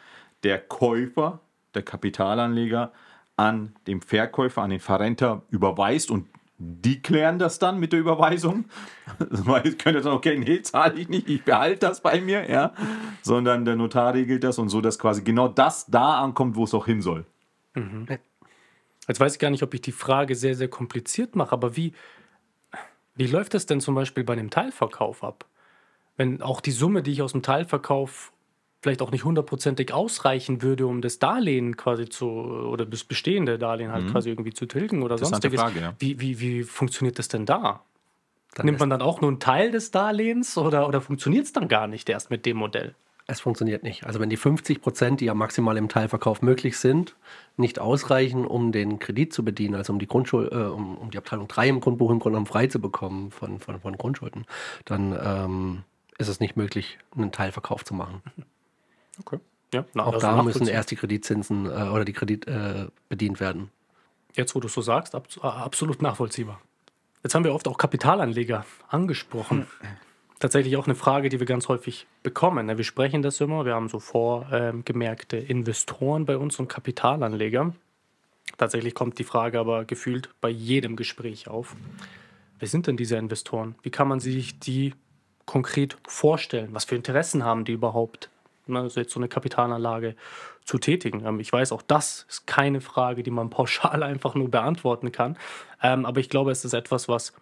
der 0.44 0.60
Käufer, 0.60 1.40
der 1.74 1.84
Kapitalanleger, 1.84 2.92
an 3.38 3.76
den 3.88 4.02
Verkäufer, 4.02 4.62
an 4.62 4.70
den 4.70 4.80
Verrenter 4.80 5.44
überweist 5.50 6.10
und 6.12 6.28
die 6.58 7.02
klären 7.02 7.38
das 7.38 7.60
dann 7.60 7.80
mit 7.80 7.92
der 7.92 8.00
Überweisung. 8.00 8.66
Weil 9.20 9.68
ich 9.68 9.78
könnte 9.78 10.02
sagen, 10.02 10.16
okay, 10.16 10.38
nee, 10.38 10.62
zahle 10.62 10.96
ich 10.96 11.10
nicht, 11.10 11.30
ich 11.30 11.44
behalte 11.44 11.80
das 11.80 12.02
bei 12.02 12.22
mir, 12.22 12.50
ja. 12.50 12.74
Sondern 13.22 13.66
der 13.66 13.76
Notar 13.76 14.14
regelt 14.14 14.44
das 14.44 14.58
und 14.58 14.70
so, 14.70 14.80
dass 14.80 14.98
quasi 14.98 15.22
genau 15.22 15.50
das 15.50 15.86
da 15.88 16.22
ankommt, 16.22 16.56
wo 16.56 16.64
es 16.64 16.74
auch 16.74 16.86
hin 16.86 17.02
soll. 17.02 17.26
Mhm. 17.74 18.08
Jetzt 19.08 19.20
weiß 19.20 19.34
ich 19.34 19.40
gar 19.40 19.52
nicht, 19.52 19.64
ob 19.64 19.74
ich 19.74 19.82
die 19.82 19.92
Frage 19.92 20.36
sehr, 20.36 20.56
sehr 20.56 20.70
kompliziert 20.70 21.36
mache, 21.36 21.52
aber 21.52 21.76
wie, 21.76 21.94
wie 23.16 23.28
läuft 23.28 23.54
das 23.54 23.66
denn 23.66 23.82
zum 23.82 23.94
Beispiel 23.94 24.24
bei 24.24 24.34
einem 24.34 24.50
Teilverkauf 24.50 25.24
ab? 25.24 25.46
Wenn 26.18 26.42
auch 26.42 26.62
die 26.62 26.72
Summe, 26.72 27.04
die 27.04 27.12
ich 27.12 27.22
aus 27.22 27.34
dem 27.34 27.42
Teilverkauf 27.42 28.32
vielleicht 28.82 29.02
auch 29.02 29.12
nicht 29.12 29.24
hundertprozentig 29.24 29.94
ausreichen 29.94 30.62
würde, 30.62 30.86
um 30.86 31.02
das 31.02 31.18
Darlehen 31.18 31.76
quasi 31.76 32.08
zu, 32.08 32.28
oder 32.28 32.86
das 32.86 33.04
bestehende 33.04 33.58
Darlehen 33.58 33.92
halt 33.92 34.06
mhm. 34.06 34.12
quasi 34.12 34.30
irgendwie 34.30 34.54
zu 34.54 34.68
tilgen 34.68 35.02
oder 35.02 35.18
sonstiges. 35.18 35.60
Frage, 35.60 35.80
ja. 35.80 35.96
wie, 35.98 36.20
wie, 36.20 36.40
wie 36.40 36.64
funktioniert 36.64 37.18
das 37.18 37.28
denn 37.28 37.46
da? 37.48 37.82
Dann 38.54 38.68
Nimmt 38.68 38.80
man 38.80 38.90
dann 38.90 39.02
auch 39.02 39.22
nur 39.22 39.32
einen 39.32 39.40
Teil 39.40 39.72
des 39.72 39.92
Darlehens 39.92 40.58
oder, 40.58 40.88
oder 40.88 41.02
funktioniert 41.02 41.46
es 41.46 41.52
dann 41.52 41.68
gar 41.68 41.88
nicht 41.88 42.08
erst 42.10 42.30
mit 42.30 42.46
dem 42.46 42.58
Modell? 42.58 42.96
Es 43.28 43.40
funktioniert 43.40 43.82
nicht. 43.82 44.06
Also 44.06 44.20
wenn 44.20 44.30
die 44.30 44.38
50 44.38 44.82
Prozent, 44.82 45.20
die 45.20 45.26
ja 45.26 45.34
maximal 45.34 45.78
im 45.78 45.90
Teilverkauf 45.90 46.44
möglich 46.44 46.78
sind, 46.78 47.16
nicht 47.58 47.80
ausreichen, 47.80 48.46
um 48.46 48.72
den 48.72 49.00
Kredit 49.00 49.34
zu 49.34 49.44
bedienen, 49.44 49.74
also 49.74 49.94
um 49.94 50.00
die 50.00 50.06
Grundschuld, 50.06 50.52
äh, 50.52 50.58
um, 50.58 50.96
um, 50.96 51.10
die 51.10 51.18
Abteilung 51.18 51.48
3 51.48 51.70
im 51.70 51.80
Grundbuch 51.80 52.12
im 52.12 52.20
Grunde 52.20 52.36
genommen 52.36 52.46
frei 52.46 52.68
zu 52.68 52.80
bekommen 52.80 53.32
von, 53.32 53.60
von, 53.60 53.80
von 53.80 53.98
Grundschulden, 53.98 54.46
dann 54.86 55.18
ähm, 55.20 55.84
ist 56.18 56.28
es 56.28 56.40
nicht 56.40 56.56
möglich, 56.56 56.98
einen 57.16 57.32
Teilverkauf 57.32 57.84
zu 57.84 57.94
machen. 57.94 58.22
Okay. 59.18 59.40
Ja, 59.74 59.86
na, 59.94 60.04
auch 60.06 60.18
da 60.18 60.44
müssen 60.44 60.68
erst 60.68 60.92
die 60.92 60.98
Kreditzinsen 60.98 61.68
äh, 61.68 61.90
oder 61.90 62.04
die 62.04 62.12
Kredit 62.12 62.48
äh, 62.48 62.88
bedient 63.08 63.40
werden. 63.40 63.70
Jetzt, 64.34 64.56
wo 64.56 64.60
du 64.60 64.68
es 64.68 64.74
so 64.74 64.82
sagst, 64.82 65.16
ab, 65.16 65.28
äh, 65.38 65.48
absolut 65.48 66.02
nachvollziehbar. 66.02 66.60
Jetzt 67.24 67.34
haben 67.34 67.46
wir 67.46 67.54
oft 67.54 67.66
auch 67.70 67.78
Kapitalanleger 67.78 68.66
angesprochen. 68.90 69.68
Hm. 69.80 69.90
Tatsächlich 70.40 70.76
auch 70.76 70.86
eine 70.86 70.96
Frage, 70.96 71.30
die 71.30 71.40
wir 71.40 71.48
ganz 71.48 71.70
häufig 71.70 72.08
bekommen. 72.24 72.68
Wir 72.78 72.84
sprechen 72.84 73.22
das 73.22 73.40
immer, 73.40 73.66
wir 73.66 73.74
haben 73.74 73.88
so 73.88 74.00
vorgemerkte 74.00 75.38
Investoren 75.38 76.26
bei 76.26 76.38
uns 76.38 76.60
und 76.60 76.68
Kapitalanleger. 76.68 77.74
Tatsächlich 78.58 78.94
kommt 78.96 79.18
die 79.18 79.24
Frage 79.24 79.60
aber 79.60 79.86
gefühlt 79.86 80.30
bei 80.42 80.50
jedem 80.50 80.98
Gespräch 80.98 81.48
auf. 81.48 81.76
Wer 82.60 82.68
sind 82.68 82.88
denn 82.88 82.98
diese 82.98 83.16
Investoren? 83.16 83.76
Wie 83.82 83.90
kann 83.90 84.10
man 84.10 84.20
sich 84.20 84.60
die 84.60 84.94
konkret 85.46 85.98
vorstellen? 86.08 86.70
Was 86.72 86.86
für 86.86 86.96
Interessen 86.96 87.44
haben 87.44 87.66
die 87.66 87.74
überhaupt? 87.74 88.30
also 88.68 89.00
jetzt 89.00 89.14
so 89.14 89.20
eine 89.20 89.28
Kapitalanlage 89.28 90.16
zu 90.64 90.80
tätigen. 90.80 91.26
Ähm, 91.26 91.40
ich 91.40 91.52
weiß, 91.52 91.72
auch 91.72 91.82
das 91.82 92.26
ist 92.30 92.48
keine 92.48 92.82
Frage, 92.82 93.24
die 93.24 93.32
man 93.32 93.50
pauschal 93.52 94.04
einfach 94.04 94.36
nur 94.36 94.50
beantworten 94.50 95.12
kann. 95.12 95.38
Ähm, 95.82 96.06
aber 96.06 96.20
ich 96.20 96.30
glaube, 96.30 96.52
es 96.52 96.66
ist 96.66 96.74
etwas, 96.74 97.08
was 97.08 97.34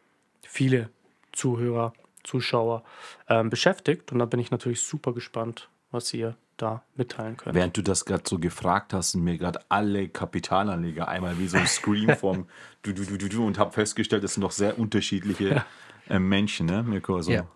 viele 0.41 0.89
Zuhörer, 1.31 1.93
Zuschauer 2.23 2.83
ähm, 3.27 3.49
beschäftigt. 3.49 4.11
Und 4.11 4.19
da 4.19 4.25
bin 4.25 4.39
ich 4.39 4.51
natürlich 4.51 4.81
super 4.81 5.13
gespannt, 5.13 5.69
was 5.91 6.13
ihr 6.13 6.35
da 6.57 6.83
mitteilen 6.95 7.37
könnt. 7.37 7.55
Während 7.55 7.75
du 7.75 7.81
das 7.81 8.05
gerade 8.05 8.23
so 8.27 8.37
gefragt 8.37 8.93
hast, 8.93 9.11
sind 9.11 9.23
mir 9.23 9.37
gerade 9.37 9.59
alle 9.69 10.07
Kapitalanleger 10.07 11.07
einmal 11.07 11.39
wie 11.39 11.47
so 11.47 11.57
ein 11.57 11.67
Scream 11.67 12.15
vom 12.19 12.47
du, 12.83 12.93
du, 12.93 13.05
du, 13.05 13.17
du, 13.17 13.29
du 13.29 13.47
und 13.47 13.57
habe 13.57 13.71
festgestellt, 13.71 14.23
das 14.23 14.35
sind 14.35 14.41
doch 14.41 14.51
sehr 14.51 14.77
unterschiedliche 14.77 15.49
ja. 15.49 15.65
äh, 16.09 16.19
Menschen, 16.19 16.67
ne, 16.67 16.83
Mirko? 16.83 17.15
Also, 17.15 17.31
ja. 17.31 17.47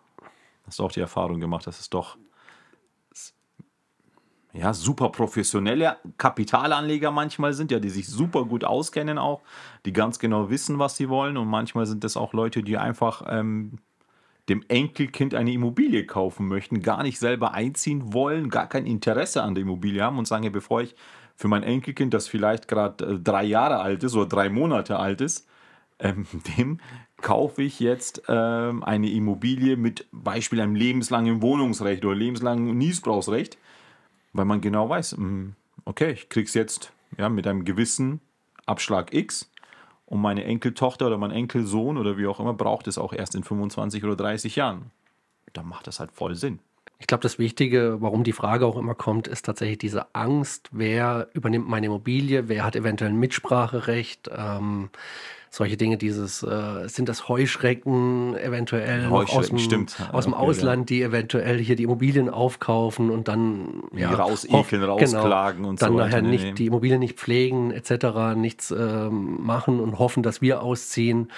Hast 0.67 0.79
du 0.79 0.83
auch 0.83 0.91
die 0.91 0.99
Erfahrung 0.99 1.39
gemacht, 1.39 1.65
dass 1.65 1.79
es 1.79 1.89
doch 1.89 2.17
ja, 4.53 4.73
super 4.73 5.09
professionelle 5.09 5.97
Kapitalanleger 6.17 7.11
manchmal 7.11 7.53
sind, 7.53 7.71
ja, 7.71 7.79
die 7.79 7.89
sich 7.89 8.07
super 8.07 8.45
gut 8.45 8.63
auskennen 8.63 9.17
auch, 9.17 9.41
die 9.85 9.93
ganz 9.93 10.19
genau 10.19 10.49
wissen, 10.49 10.79
was 10.79 10.97
sie 10.97 11.09
wollen. 11.09 11.37
Und 11.37 11.47
manchmal 11.47 11.85
sind 11.85 12.03
es 12.03 12.17
auch 12.17 12.33
Leute, 12.33 12.63
die 12.63 12.77
einfach 12.77 13.23
ähm, 13.27 13.79
dem 14.49 14.63
Enkelkind 14.67 15.35
eine 15.35 15.51
Immobilie 15.51 16.05
kaufen 16.05 16.47
möchten, 16.47 16.81
gar 16.81 17.03
nicht 17.03 17.19
selber 17.19 17.53
einziehen 17.53 18.13
wollen, 18.13 18.49
gar 18.49 18.67
kein 18.67 18.85
Interesse 18.85 19.43
an 19.43 19.53
der 19.55 19.63
Immobilie 19.63 20.01
haben 20.01 20.17
und 20.17 20.27
sagen, 20.27 20.43
ja, 20.43 20.49
bevor 20.49 20.81
ich 20.81 20.95
für 21.35 21.47
mein 21.47 21.63
Enkelkind, 21.63 22.13
das 22.13 22.27
vielleicht 22.27 22.67
gerade 22.67 23.05
äh, 23.05 23.19
drei 23.19 23.43
Jahre 23.43 23.79
alt 23.79 24.03
ist 24.03 24.15
oder 24.15 24.27
drei 24.27 24.49
Monate 24.49 24.97
alt 24.97 25.21
ist, 25.21 25.47
ähm, 25.99 26.25
dem 26.57 26.79
kaufe 27.21 27.63
ich 27.63 27.79
jetzt 27.79 28.23
ähm, 28.27 28.83
eine 28.83 29.09
Immobilie 29.09 29.75
mit 29.75 30.05
Beispiel 30.11 30.61
einem 30.61 30.75
lebenslangen 30.75 31.41
Wohnungsrecht 31.41 32.05
oder 32.05 32.15
lebenslangen 32.15 32.77
Niesbrauchsrecht 32.77 33.57
weil 34.37 34.45
man 34.45 34.61
genau 34.61 34.87
weiß, 34.87 35.13
hm, 35.13 35.55
okay, 35.85 36.11
ich 36.11 36.29
krieg's 36.29 36.53
jetzt 36.53 36.93
ja, 37.17 37.27
mit 37.27 37.47
einem 37.47 37.65
gewissen 37.65 38.21
Abschlag 38.65 39.13
X 39.13 39.51
und 40.05 40.21
meine 40.21 40.43
Enkeltochter 40.43 41.07
oder 41.07 41.17
mein 41.17 41.31
Enkelsohn 41.31 41.97
oder 41.97 42.17
wie 42.17 42.27
auch 42.27 42.39
immer 42.39 42.53
braucht 42.53 42.87
es 42.87 42.97
auch 42.97 43.13
erst 43.13 43.35
in 43.35 43.43
25 43.43 44.03
oder 44.03 44.15
30 44.15 44.55
Jahren. 44.55 44.91
Dann 45.53 45.67
macht 45.67 45.87
das 45.87 45.99
halt 45.99 46.11
voll 46.11 46.35
Sinn. 46.35 46.59
Ich 46.99 47.07
glaube, 47.07 47.21
das 47.21 47.37
Wichtige, 47.37 47.97
warum 47.99 48.23
die 48.23 48.33
Frage 48.33 48.65
auch 48.65 48.77
immer 48.77 48.95
kommt, 48.95 49.27
ist 49.27 49.45
tatsächlich 49.45 49.77
diese 49.77 50.15
Angst, 50.15 50.69
wer 50.71 51.27
übernimmt 51.33 51.69
meine 51.69 51.85
Immobilie, 51.85 52.49
wer 52.49 52.63
hat 52.63 52.75
eventuell 52.75 53.11
ein 53.11 53.19
Mitspracherecht. 53.19 54.29
Ähm, 54.35 54.89
solche 55.49 55.77
Dinge, 55.77 55.97
dieses, 55.97 56.43
äh, 56.43 56.87
sind 56.87 57.07
das 57.07 57.29
Heuschrecken 57.29 58.35
eventuell 58.35 59.09
Heuschrecken, 59.09 59.39
aus 59.39 59.47
dem, 59.47 59.59
stimmt. 59.59 60.09
aus 60.11 60.25
dem 60.25 60.33
Ausland, 60.33 60.89
die 60.89 61.01
eventuell 61.01 61.59
hier 61.59 61.75
die 61.75 61.83
Immobilien 61.83 62.29
aufkaufen 62.29 63.09
und 63.09 63.27
dann 63.27 63.83
ja, 63.93 64.11
rausekeln, 64.11 64.65
genau, 64.69 64.97
rausklagen 64.97 65.57
genau, 65.59 65.69
und 65.69 65.81
dann 65.81 65.93
so 65.93 65.97
nachher 65.97 66.21
nicht 66.21 66.57
die 66.57 66.65
Immobilien 66.65 66.99
nicht 66.99 67.17
pflegen 67.17 67.71
etc., 67.71 68.35
nichts 68.35 68.71
ähm, 68.71 69.37
machen 69.41 69.79
und 69.79 69.99
hoffen, 69.99 70.23
dass 70.23 70.41
wir 70.41 70.61
ausziehen 70.61 71.31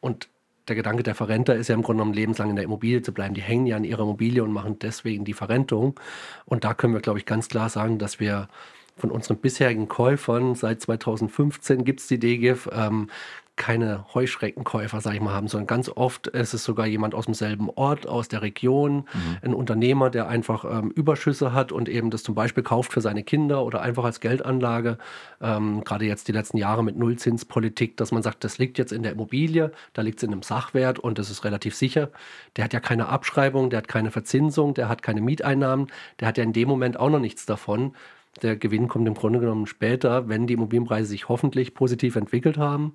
und 0.00 0.28
der 0.68 0.76
Gedanke 0.76 1.02
der 1.02 1.14
Verrenter 1.14 1.54
ist 1.54 1.68
ja 1.68 1.74
im 1.74 1.82
Grunde 1.82 2.02
genommen 2.02 2.14
lebenslang 2.14 2.50
in 2.50 2.56
der 2.56 2.64
Immobilie 2.64 3.02
zu 3.02 3.12
bleiben. 3.12 3.34
Die 3.34 3.42
hängen 3.42 3.66
ja 3.66 3.76
an 3.76 3.84
ihrer 3.84 4.02
Immobilie 4.02 4.42
und 4.42 4.52
machen 4.52 4.78
deswegen 4.78 5.24
die 5.24 5.32
Verrentung. 5.32 5.98
Und 6.44 6.64
da 6.64 6.74
können 6.74 6.94
wir, 6.94 7.00
glaube 7.00 7.18
ich, 7.18 7.26
ganz 7.26 7.48
klar 7.48 7.68
sagen, 7.68 7.98
dass 7.98 8.20
wir 8.20 8.48
von 8.96 9.10
unseren 9.10 9.38
bisherigen 9.38 9.88
Käufern, 9.88 10.54
seit 10.54 10.80
2015 10.82 11.84
gibt 11.84 12.00
es 12.00 12.06
die 12.06 12.18
DGIF, 12.18 12.68
ähm, 12.72 13.08
keine 13.56 14.06
Heuschreckenkäufer, 14.14 15.00
sag 15.00 15.14
ich 15.14 15.20
mal, 15.20 15.34
haben, 15.34 15.46
sondern 15.46 15.66
ganz 15.66 15.90
oft 15.90 16.26
ist 16.26 16.54
es 16.54 16.64
sogar 16.64 16.86
jemand 16.86 17.14
aus 17.14 17.26
demselben 17.26 17.68
Ort, 17.70 18.06
aus 18.06 18.28
der 18.28 18.40
Region, 18.40 19.08
mhm. 19.12 19.38
ein 19.42 19.54
Unternehmer, 19.54 20.08
der 20.08 20.28
einfach 20.28 20.64
ähm, 20.64 20.90
Überschüsse 20.90 21.52
hat 21.52 21.70
und 21.70 21.88
eben 21.88 22.10
das 22.10 22.22
zum 22.22 22.34
Beispiel 22.34 22.62
kauft 22.62 22.92
für 22.92 23.02
seine 23.02 23.22
Kinder 23.22 23.64
oder 23.64 23.82
einfach 23.82 24.04
als 24.04 24.20
Geldanlage. 24.20 24.96
Ähm, 25.40 25.84
Gerade 25.84 26.06
jetzt 26.06 26.28
die 26.28 26.32
letzten 26.32 26.56
Jahre 26.56 26.82
mit 26.82 26.96
Nullzinspolitik, 26.96 27.96
dass 27.98 28.10
man 28.10 28.22
sagt, 28.22 28.42
das 28.42 28.56
liegt 28.56 28.78
jetzt 28.78 28.92
in 28.92 29.02
der 29.02 29.12
Immobilie, 29.12 29.70
da 29.92 30.02
liegt 30.02 30.18
es 30.18 30.22
in 30.22 30.32
einem 30.32 30.42
Sachwert 30.42 30.98
und 30.98 31.18
das 31.18 31.30
ist 31.30 31.44
relativ 31.44 31.74
sicher. 31.74 32.10
Der 32.56 32.64
hat 32.64 32.72
ja 32.72 32.80
keine 32.80 33.08
Abschreibung, 33.08 33.68
der 33.68 33.78
hat 33.78 33.88
keine 33.88 34.10
Verzinsung, 34.10 34.72
der 34.72 34.88
hat 34.88 35.02
keine 35.02 35.20
Mieteinnahmen, 35.20 35.88
der 36.20 36.28
hat 36.28 36.38
ja 36.38 36.44
in 36.44 36.54
dem 36.54 36.68
Moment 36.68 36.98
auch 36.98 37.10
noch 37.10 37.20
nichts 37.20 37.44
davon. 37.44 37.94
Der 38.40 38.56
Gewinn 38.56 38.88
kommt 38.88 39.06
im 39.06 39.14
Grunde 39.14 39.40
genommen 39.40 39.66
später, 39.66 40.28
wenn 40.28 40.46
die 40.46 40.54
Immobilienpreise 40.54 41.08
sich 41.08 41.28
hoffentlich 41.28 41.74
positiv 41.74 42.16
entwickelt 42.16 42.56
haben. 42.56 42.94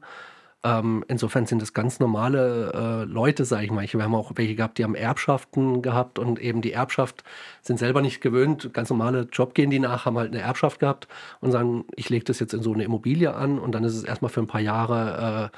Ähm, 0.68 1.06
insofern 1.08 1.46
sind 1.46 1.62
es 1.62 1.74
ganz 1.74 2.00
normale 2.00 2.74
äh, 2.74 3.04
Leute, 3.06 3.46
sage 3.46 3.66
ich 3.66 3.72
mal. 3.72 3.88
Wir 3.88 4.04
haben 4.04 4.16
auch 4.16 4.32
welche 4.36 4.56
gehabt, 4.56 4.78
die 4.78 4.84
haben 4.84 4.96
Erbschaften 4.96 5.82
gehabt 5.82 6.20
und 6.20 6.40
eben 6.40 6.62
die 6.62 6.74
Erbschaft 6.74 7.24
sind 7.62 7.80
selber 7.80 8.02
nicht 8.02 8.20
gewöhnt. 8.20 8.74
Ganz 8.74 8.90
normale 8.90 9.28
Job 9.32 9.54
gehen 9.54 9.70
die 9.70 9.80
nach, 9.80 10.06
haben 10.06 10.18
halt 10.18 10.34
eine 10.34 10.42
Erbschaft 10.42 10.80
gehabt 10.80 11.08
und 11.40 11.52
sagen, 11.52 11.86
ich 11.96 12.10
lege 12.10 12.26
das 12.26 12.40
jetzt 12.40 12.54
in 12.54 12.64
so 12.64 12.74
eine 12.74 12.84
Immobilie 12.84 13.34
an 13.34 13.60
und 13.60 13.72
dann 13.72 13.84
ist 13.86 13.96
es 13.96 14.04
erstmal 14.04 14.30
für 14.30 14.42
ein 14.42 14.48
paar 14.48 14.62
Jahre 14.62 15.52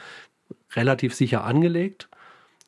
relativ 0.76 1.16
sicher 1.16 1.44
angelegt. 1.44 2.10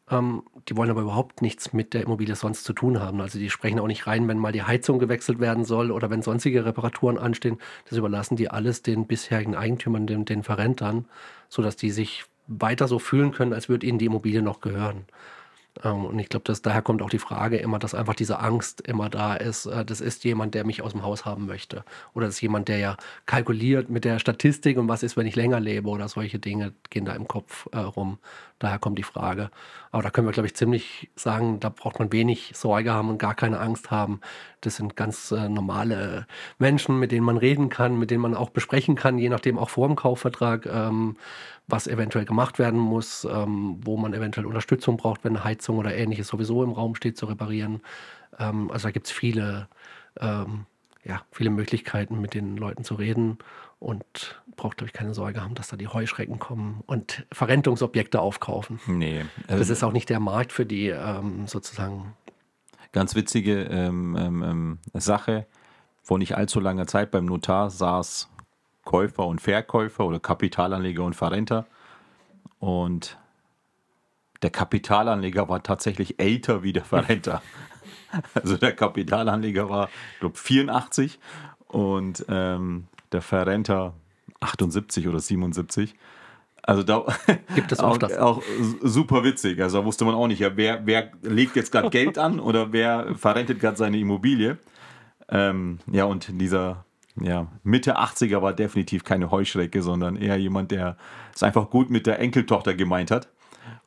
Ähm, 0.09 0.43
die 0.67 0.75
wollen 0.75 0.89
aber 0.89 1.01
überhaupt 1.01 1.41
nichts 1.41 1.73
mit 1.73 1.93
der 1.93 2.03
Immobilie 2.03 2.35
sonst 2.35 2.63
zu 2.65 2.73
tun 2.73 2.99
haben. 2.99 3.21
Also 3.21 3.39
die 3.39 3.49
sprechen 3.49 3.79
auch 3.79 3.87
nicht 3.87 4.07
rein, 4.07 4.27
wenn 4.27 4.37
mal 4.37 4.51
die 4.51 4.63
Heizung 4.63 4.99
gewechselt 4.99 5.39
werden 5.39 5.63
soll 5.63 5.91
oder 5.91 6.09
wenn 6.09 6.21
sonstige 6.21 6.65
Reparaturen 6.65 7.17
anstehen. 7.17 7.57
Das 7.89 7.97
überlassen 7.97 8.35
die 8.35 8.49
alles 8.49 8.81
den 8.81 9.07
bisherigen 9.07 9.55
Eigentümern, 9.55 10.07
den, 10.07 10.25
den 10.25 10.43
Verrentern, 10.43 11.05
sodass 11.49 11.77
die 11.77 11.91
sich 11.91 12.25
weiter 12.59 12.87
so 12.87 12.99
fühlen 12.99 13.31
können, 13.31 13.53
als 13.53 13.69
würde 13.69 13.85
ihnen 13.85 13.99
die 13.99 14.05
Immobilie 14.05 14.41
noch 14.41 14.61
gehören. 14.61 15.05
Ähm, 15.83 16.05
und 16.05 16.19
ich 16.19 16.29
glaube, 16.29 16.43
dass 16.43 16.61
daher 16.61 16.81
kommt 16.81 17.01
auch 17.01 17.09
die 17.09 17.19
Frage 17.19 17.57
immer, 17.57 17.79
dass 17.79 17.95
einfach 17.95 18.15
diese 18.15 18.39
Angst 18.39 18.81
immer 18.81 19.09
da 19.09 19.35
ist. 19.35 19.65
Äh, 19.65 19.85
das 19.85 20.01
ist 20.01 20.23
jemand, 20.23 20.53
der 20.53 20.65
mich 20.65 20.81
aus 20.81 20.91
dem 20.91 21.03
Haus 21.03 21.25
haben 21.25 21.45
möchte. 21.45 21.83
Oder 22.13 22.27
das 22.27 22.35
ist 22.35 22.41
jemand, 22.41 22.67
der 22.67 22.77
ja 22.77 22.97
kalkuliert 23.25 23.89
mit 23.89 24.05
der 24.05 24.19
Statistik 24.19 24.77
und 24.77 24.87
was 24.87 25.03
ist, 25.03 25.17
wenn 25.17 25.27
ich 25.27 25.35
länger 25.35 25.59
lebe 25.59 25.89
oder 25.89 26.07
solche 26.07 26.39
Dinge 26.39 26.73
gehen 26.89 27.05
da 27.05 27.13
im 27.13 27.27
Kopf 27.27 27.67
äh, 27.71 27.79
rum. 27.79 28.19
Daher 28.59 28.79
kommt 28.79 28.99
die 28.99 29.03
Frage. 29.03 29.49
Aber 29.91 30.03
da 30.03 30.11
können 30.11 30.27
wir, 30.27 30.33
glaube 30.33 30.47
ich, 30.47 30.55
ziemlich 30.55 31.09
sagen, 31.15 31.59
da 31.59 31.69
braucht 31.69 31.99
man 31.99 32.11
wenig 32.11 32.51
Sorge 32.53 32.91
haben 32.93 33.09
und 33.09 33.17
gar 33.17 33.33
keine 33.33 33.59
Angst 33.59 33.89
haben. 33.89 34.21
Das 34.61 34.75
sind 34.75 34.95
ganz 34.95 35.31
äh, 35.31 35.49
normale 35.49 36.27
Menschen, 36.59 36.99
mit 36.99 37.11
denen 37.11 37.25
man 37.25 37.37
reden 37.37 37.69
kann, 37.69 37.97
mit 37.97 38.11
denen 38.11 38.21
man 38.21 38.35
auch 38.35 38.51
besprechen 38.51 38.95
kann, 38.95 39.17
je 39.17 39.29
nachdem 39.29 39.57
auch 39.57 39.69
vor 39.69 39.87
dem 39.87 39.95
Kaufvertrag, 39.95 40.67
ähm, 40.67 41.15
was 41.71 41.87
eventuell 41.87 42.25
gemacht 42.25 42.59
werden 42.59 42.79
muss, 42.79 43.25
ähm, 43.25 43.79
wo 43.83 43.97
man 43.97 44.13
eventuell 44.13 44.45
Unterstützung 44.45 44.97
braucht, 44.97 45.23
wenn 45.23 45.35
eine 45.35 45.43
Heizung 45.43 45.77
oder 45.77 45.95
ähnliches 45.95 46.27
sowieso 46.27 46.63
im 46.63 46.71
Raum 46.71 46.95
steht, 46.95 47.17
zu 47.17 47.25
reparieren. 47.25 47.81
Ähm, 48.37 48.69
also 48.71 48.87
da 48.87 48.91
gibt 48.91 49.07
es 49.07 49.11
viele, 49.11 49.67
ähm, 50.19 50.65
ja, 51.03 51.21
viele 51.31 51.49
Möglichkeiten, 51.49 52.21
mit 52.21 52.33
den 52.33 52.57
Leuten 52.57 52.83
zu 52.83 52.95
reden 52.95 53.39
und 53.79 54.41
braucht, 54.55 54.77
glaube 54.77 54.89
ich, 54.89 54.93
keine 54.93 55.13
Sorge 55.13 55.41
haben, 55.41 55.55
dass 55.55 55.69
da 55.69 55.77
die 55.77 55.87
Heuschrecken 55.87 56.37
kommen 56.37 56.83
und 56.85 57.25
Verrentungsobjekte 57.31 58.19
aufkaufen. 58.19 58.79
Nee. 58.85 59.25
das 59.47 59.59
also 59.59 59.73
ist 59.73 59.83
auch 59.83 59.93
nicht 59.93 60.09
der 60.09 60.19
Markt 60.19 60.51
für 60.51 60.65
die 60.65 60.89
ähm, 60.89 61.47
sozusagen. 61.47 62.13
Ganz 62.91 63.15
witzige 63.15 63.63
ähm, 63.63 64.15
ähm, 64.17 64.79
Sache. 64.93 65.47
Vor 66.03 66.17
nicht 66.17 66.35
allzu 66.35 66.59
langer 66.59 66.87
Zeit 66.87 67.09
beim 67.09 67.25
Notar 67.25 67.69
saß 67.69 68.29
Käufer 68.91 69.25
und 69.25 69.39
Verkäufer 69.39 70.05
oder 70.05 70.19
Kapitalanleger 70.19 71.05
und 71.05 71.15
Verrenter. 71.15 71.65
Und 72.59 73.17
der 74.41 74.49
Kapitalanleger 74.49 75.47
war 75.47 75.63
tatsächlich 75.63 76.19
älter 76.19 76.61
wie 76.61 76.73
der 76.73 76.83
Verrenter. 76.83 77.41
Also 78.33 78.57
der 78.57 78.75
Kapitalanleger 78.75 79.69
war, 79.69 79.87
ich 80.15 80.19
glaube, 80.19 80.37
84 80.37 81.17
und 81.69 82.25
ähm, 82.27 82.87
der 83.13 83.21
Verrenter 83.21 83.93
78 84.41 85.07
oder 85.07 85.21
77. 85.21 85.95
Also 86.61 86.83
da 86.83 87.05
gibt 87.55 87.71
es 87.71 87.79
auch, 87.87 87.97
das. 87.97 88.17
auch 88.17 88.43
super 88.81 89.23
witzig. 89.23 89.61
Also 89.61 89.79
da 89.79 89.85
wusste 89.85 90.03
man 90.03 90.15
auch 90.15 90.27
nicht, 90.27 90.39
ja, 90.39 90.57
wer, 90.57 90.85
wer 90.85 91.09
legt 91.21 91.55
jetzt 91.55 91.71
gerade 91.71 91.89
Geld 91.89 92.17
an 92.17 92.41
oder 92.41 92.73
wer 92.73 93.15
verrentet 93.15 93.61
gerade 93.61 93.77
seine 93.77 93.97
Immobilie. 93.97 94.57
Ähm, 95.29 95.79
ja, 95.89 96.03
und 96.03 96.27
dieser 96.41 96.83
ja, 97.19 97.47
Mitte 97.63 97.99
80er 97.99 98.41
war 98.41 98.53
definitiv 98.53 99.03
keine 99.03 99.31
Heuschrecke, 99.31 99.81
sondern 99.81 100.15
eher 100.15 100.37
jemand, 100.37 100.71
der 100.71 100.97
es 101.33 101.43
einfach 101.43 101.69
gut 101.69 101.89
mit 101.89 102.07
der 102.07 102.19
Enkeltochter 102.19 102.73
gemeint 102.73 103.11
hat 103.11 103.29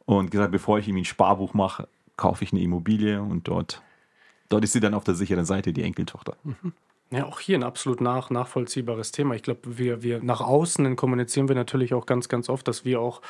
und 0.04 0.31
gesagt, 0.31 0.52
bevor 0.52 0.78
ich 0.78 0.88
ihm 0.88 0.97
ein 0.97 1.04
Sparbuch 1.04 1.54
mache, 1.54 1.88
kaufe 2.16 2.45
ich 2.45 2.52
eine 2.52 2.61
Immobilie 2.61 3.21
und 3.23 3.49
dort, 3.49 3.83
dort 4.49 4.64
ist 4.64 4.73
sie 4.73 4.81
dann 4.81 4.95
auf 4.95 5.04
der 5.04 5.14
sicheren 5.14 5.45
Seite, 5.45 5.73
die 5.73 5.83
Enkeltochter. 5.83 6.37
Ja, 7.11 7.26
auch 7.26 7.40
hier 7.40 7.59
ein 7.59 7.62
absolut 7.62 8.00
nach, 8.00 8.31
nachvollziehbares 8.31 9.12
Thema. 9.12 9.35
Ich 9.35 9.43
glaube, 9.43 9.78
wir, 9.78 10.02
wir 10.02 10.23
nach 10.23 10.40
außen 10.40 10.97
kommunizieren 10.97 11.49
wir 11.49 11.54
natürlich 11.54 11.95
auch 11.95 12.07
ganz, 12.07 12.28
ganz 12.28 12.49
oft, 12.49 12.66
dass 12.66 12.85
wir 12.85 13.00
auch 13.00 13.21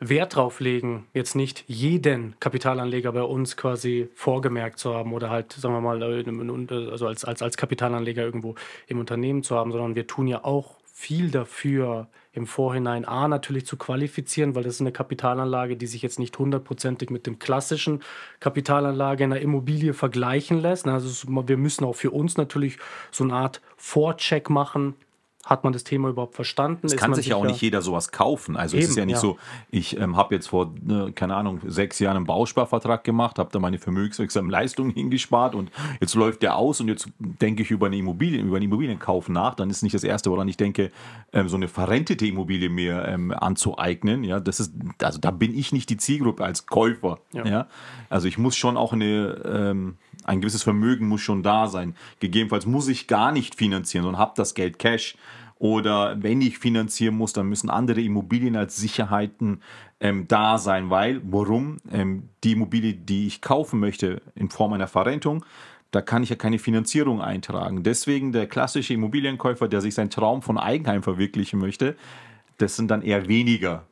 Wert 0.00 0.34
drauf 0.34 0.60
legen, 0.60 1.06
jetzt 1.12 1.36
nicht 1.36 1.64
jeden 1.66 2.34
Kapitalanleger 2.40 3.12
bei 3.12 3.22
uns 3.22 3.56
quasi 3.56 4.08
vorgemerkt 4.14 4.78
zu 4.78 4.94
haben 4.94 5.12
oder 5.12 5.28
halt, 5.28 5.52
sagen 5.52 5.74
wir 5.74 5.80
mal, 5.80 6.02
äh, 6.02 6.90
also 6.90 7.06
als, 7.06 7.24
als, 7.24 7.42
als 7.42 7.56
Kapitalanleger 7.56 8.22
irgendwo 8.22 8.54
im 8.86 8.98
Unternehmen 8.98 9.42
zu 9.42 9.56
haben, 9.56 9.72
sondern 9.72 9.94
wir 9.94 10.06
tun 10.06 10.26
ja 10.26 10.44
auch 10.44 10.78
viel 10.84 11.30
dafür, 11.30 12.08
im 12.32 12.46
Vorhinein 12.46 13.04
A 13.04 13.26
natürlich 13.26 13.66
zu 13.66 13.76
qualifizieren, 13.76 14.54
weil 14.54 14.62
das 14.62 14.74
ist 14.74 14.80
eine 14.80 14.92
Kapitalanlage, 14.92 15.76
die 15.76 15.86
sich 15.86 16.00
jetzt 16.02 16.20
nicht 16.20 16.38
hundertprozentig 16.38 17.10
mit 17.10 17.26
dem 17.26 17.38
klassischen 17.38 18.02
Kapitalanlage 18.38 19.24
in 19.24 19.32
einer 19.32 19.40
Immobilie 19.40 19.94
vergleichen 19.94 20.60
lässt. 20.60 20.86
Also 20.86 21.28
wir 21.28 21.56
müssen 21.56 21.84
auch 21.84 21.96
für 21.96 22.12
uns 22.12 22.36
natürlich 22.36 22.78
so 23.10 23.24
eine 23.24 23.34
Art 23.34 23.60
Vorcheck 23.76 24.48
machen, 24.48 24.94
hat 25.44 25.64
man 25.64 25.72
das 25.72 25.84
Thema 25.84 26.10
überhaupt 26.10 26.34
verstanden? 26.34 26.86
Es 26.86 26.96
kann 26.96 27.14
sich 27.14 27.28
ja 27.28 27.36
auch 27.36 27.44
nicht 27.44 27.60
jeder 27.62 27.80
sowas 27.80 28.12
kaufen. 28.12 28.56
Also 28.56 28.76
Eben, 28.76 28.84
es 28.84 28.90
ist 28.90 28.96
ja 28.96 29.06
nicht 29.06 29.14
ja. 29.14 29.20
so, 29.20 29.38
ich 29.70 29.98
ähm, 29.98 30.16
habe 30.16 30.34
jetzt 30.34 30.48
vor, 30.48 30.72
ne, 30.82 31.12
keine 31.14 31.34
Ahnung, 31.34 31.60
sechs 31.66 31.98
Jahren 31.98 32.18
einen 32.18 32.26
Bausparvertrag 32.26 33.04
gemacht, 33.04 33.38
habe 33.38 33.50
da 33.50 33.58
meine 33.58 33.78
vermögenswirksamen 33.78 34.50
Leistungen 34.50 34.90
hingespart 34.94 35.54
und 35.54 35.70
jetzt 36.00 36.14
läuft 36.14 36.42
der 36.42 36.56
aus 36.56 36.80
und 36.80 36.88
jetzt 36.88 37.08
denke 37.18 37.62
ich 37.62 37.70
über 37.70 37.86
eine 37.86 37.96
Immobilie, 37.96 38.40
über 38.40 38.56
einen 38.56 38.66
Immobilienkauf 38.66 39.28
nach. 39.28 39.54
Dann 39.54 39.70
ist 39.70 39.82
nicht 39.82 39.94
das 39.94 40.04
Erste, 40.04 40.30
woran 40.30 40.46
ich 40.46 40.58
denke, 40.58 40.90
ähm, 41.32 41.48
so 41.48 41.56
eine 41.56 41.68
verrentete 41.68 42.26
Immobilie 42.26 42.68
mir 42.68 43.06
ähm, 43.06 43.32
anzueignen. 43.32 44.24
Ja, 44.24 44.40
das 44.40 44.60
ist, 44.60 44.74
also 45.02 45.18
da 45.18 45.30
bin 45.30 45.56
ich 45.56 45.72
nicht 45.72 45.88
die 45.88 45.96
Zielgruppe 45.96 46.44
als 46.44 46.66
Käufer. 46.66 47.18
Ja. 47.32 47.46
ja? 47.46 47.66
Also 48.10 48.28
ich 48.28 48.36
muss 48.36 48.56
schon 48.56 48.76
auch 48.76 48.92
eine 48.92 49.40
ähm, 49.44 49.96
ein 50.30 50.40
gewisses 50.40 50.62
Vermögen 50.62 51.08
muss 51.08 51.22
schon 51.22 51.42
da 51.42 51.66
sein. 51.66 51.96
Gegebenenfalls 52.20 52.64
muss 52.64 52.86
ich 52.86 53.08
gar 53.08 53.32
nicht 53.32 53.56
finanzieren, 53.56 54.04
sondern 54.04 54.20
habe 54.20 54.32
das 54.36 54.54
Geld 54.54 54.78
Cash. 54.78 55.16
Oder 55.58 56.22
wenn 56.22 56.40
ich 56.40 56.58
finanzieren 56.58 57.16
muss, 57.16 57.32
dann 57.32 57.48
müssen 57.48 57.68
andere 57.68 58.00
Immobilien 58.00 58.56
als 58.56 58.76
Sicherheiten 58.76 59.60
ähm, 59.98 60.26
da 60.28 60.56
sein, 60.56 60.88
weil, 60.88 61.20
warum? 61.24 61.78
Ähm, 61.92 62.28
die 62.44 62.52
Immobilie, 62.52 62.94
die 62.94 63.26
ich 63.26 63.42
kaufen 63.42 63.80
möchte 63.80 64.22
in 64.34 64.48
Form 64.48 64.72
einer 64.72 64.86
Verrentung, 64.86 65.44
da 65.90 66.00
kann 66.00 66.22
ich 66.22 66.30
ja 66.30 66.36
keine 66.36 66.60
Finanzierung 66.60 67.20
eintragen. 67.20 67.82
Deswegen 67.82 68.30
der 68.30 68.46
klassische 68.46 68.94
Immobilienkäufer, 68.94 69.66
der 69.66 69.80
sich 69.80 69.94
seinen 69.94 70.10
Traum 70.10 70.42
von 70.42 70.56
Eigenheim 70.56 71.02
verwirklichen 71.02 71.58
möchte, 71.58 71.96
das 72.58 72.76
sind 72.76 72.88
dann 72.90 73.02
eher 73.02 73.26
weniger 73.26 73.84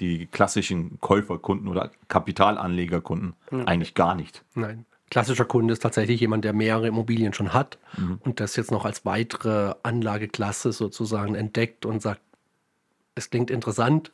die 0.00 0.26
klassischen 0.26 1.00
Käuferkunden 1.00 1.68
oder 1.68 1.90
Kapitalanlegerkunden. 2.08 3.34
Ja. 3.50 3.64
Eigentlich 3.64 3.94
gar 3.94 4.14
nicht. 4.14 4.44
Nein. 4.54 4.86
Klassischer 5.10 5.44
Kunde 5.44 5.72
ist 5.72 5.82
tatsächlich 5.82 6.20
jemand, 6.20 6.44
der 6.44 6.52
mehrere 6.52 6.88
Immobilien 6.88 7.32
schon 7.32 7.52
hat 7.52 7.78
mhm. 7.96 8.18
und 8.24 8.40
das 8.40 8.56
jetzt 8.56 8.70
noch 8.70 8.84
als 8.84 9.04
weitere 9.04 9.74
Anlageklasse 9.82 10.72
sozusagen 10.72 11.34
entdeckt 11.34 11.86
und 11.86 12.02
sagt, 12.02 12.20
es 13.14 13.30
klingt 13.30 13.50
interessant, 13.50 14.12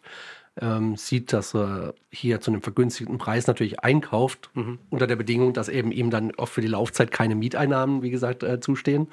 ähm, 0.60 0.96
sieht, 0.96 1.32
dass 1.32 1.54
er 1.54 1.94
hier 2.10 2.40
zu 2.40 2.50
einem 2.50 2.60
vergünstigten 2.60 3.18
Preis 3.18 3.46
natürlich 3.46 3.80
einkauft, 3.80 4.50
mhm. 4.54 4.78
unter 4.90 5.06
der 5.06 5.16
Bedingung, 5.16 5.52
dass 5.52 5.68
eben 5.68 5.92
ihm 5.92 6.10
dann 6.10 6.32
oft 6.34 6.52
für 6.52 6.60
die 6.60 6.66
Laufzeit 6.66 7.10
keine 7.10 7.34
Mieteinnahmen, 7.34 8.02
wie 8.02 8.10
gesagt, 8.10 8.42
äh, 8.42 8.60
zustehen, 8.60 9.08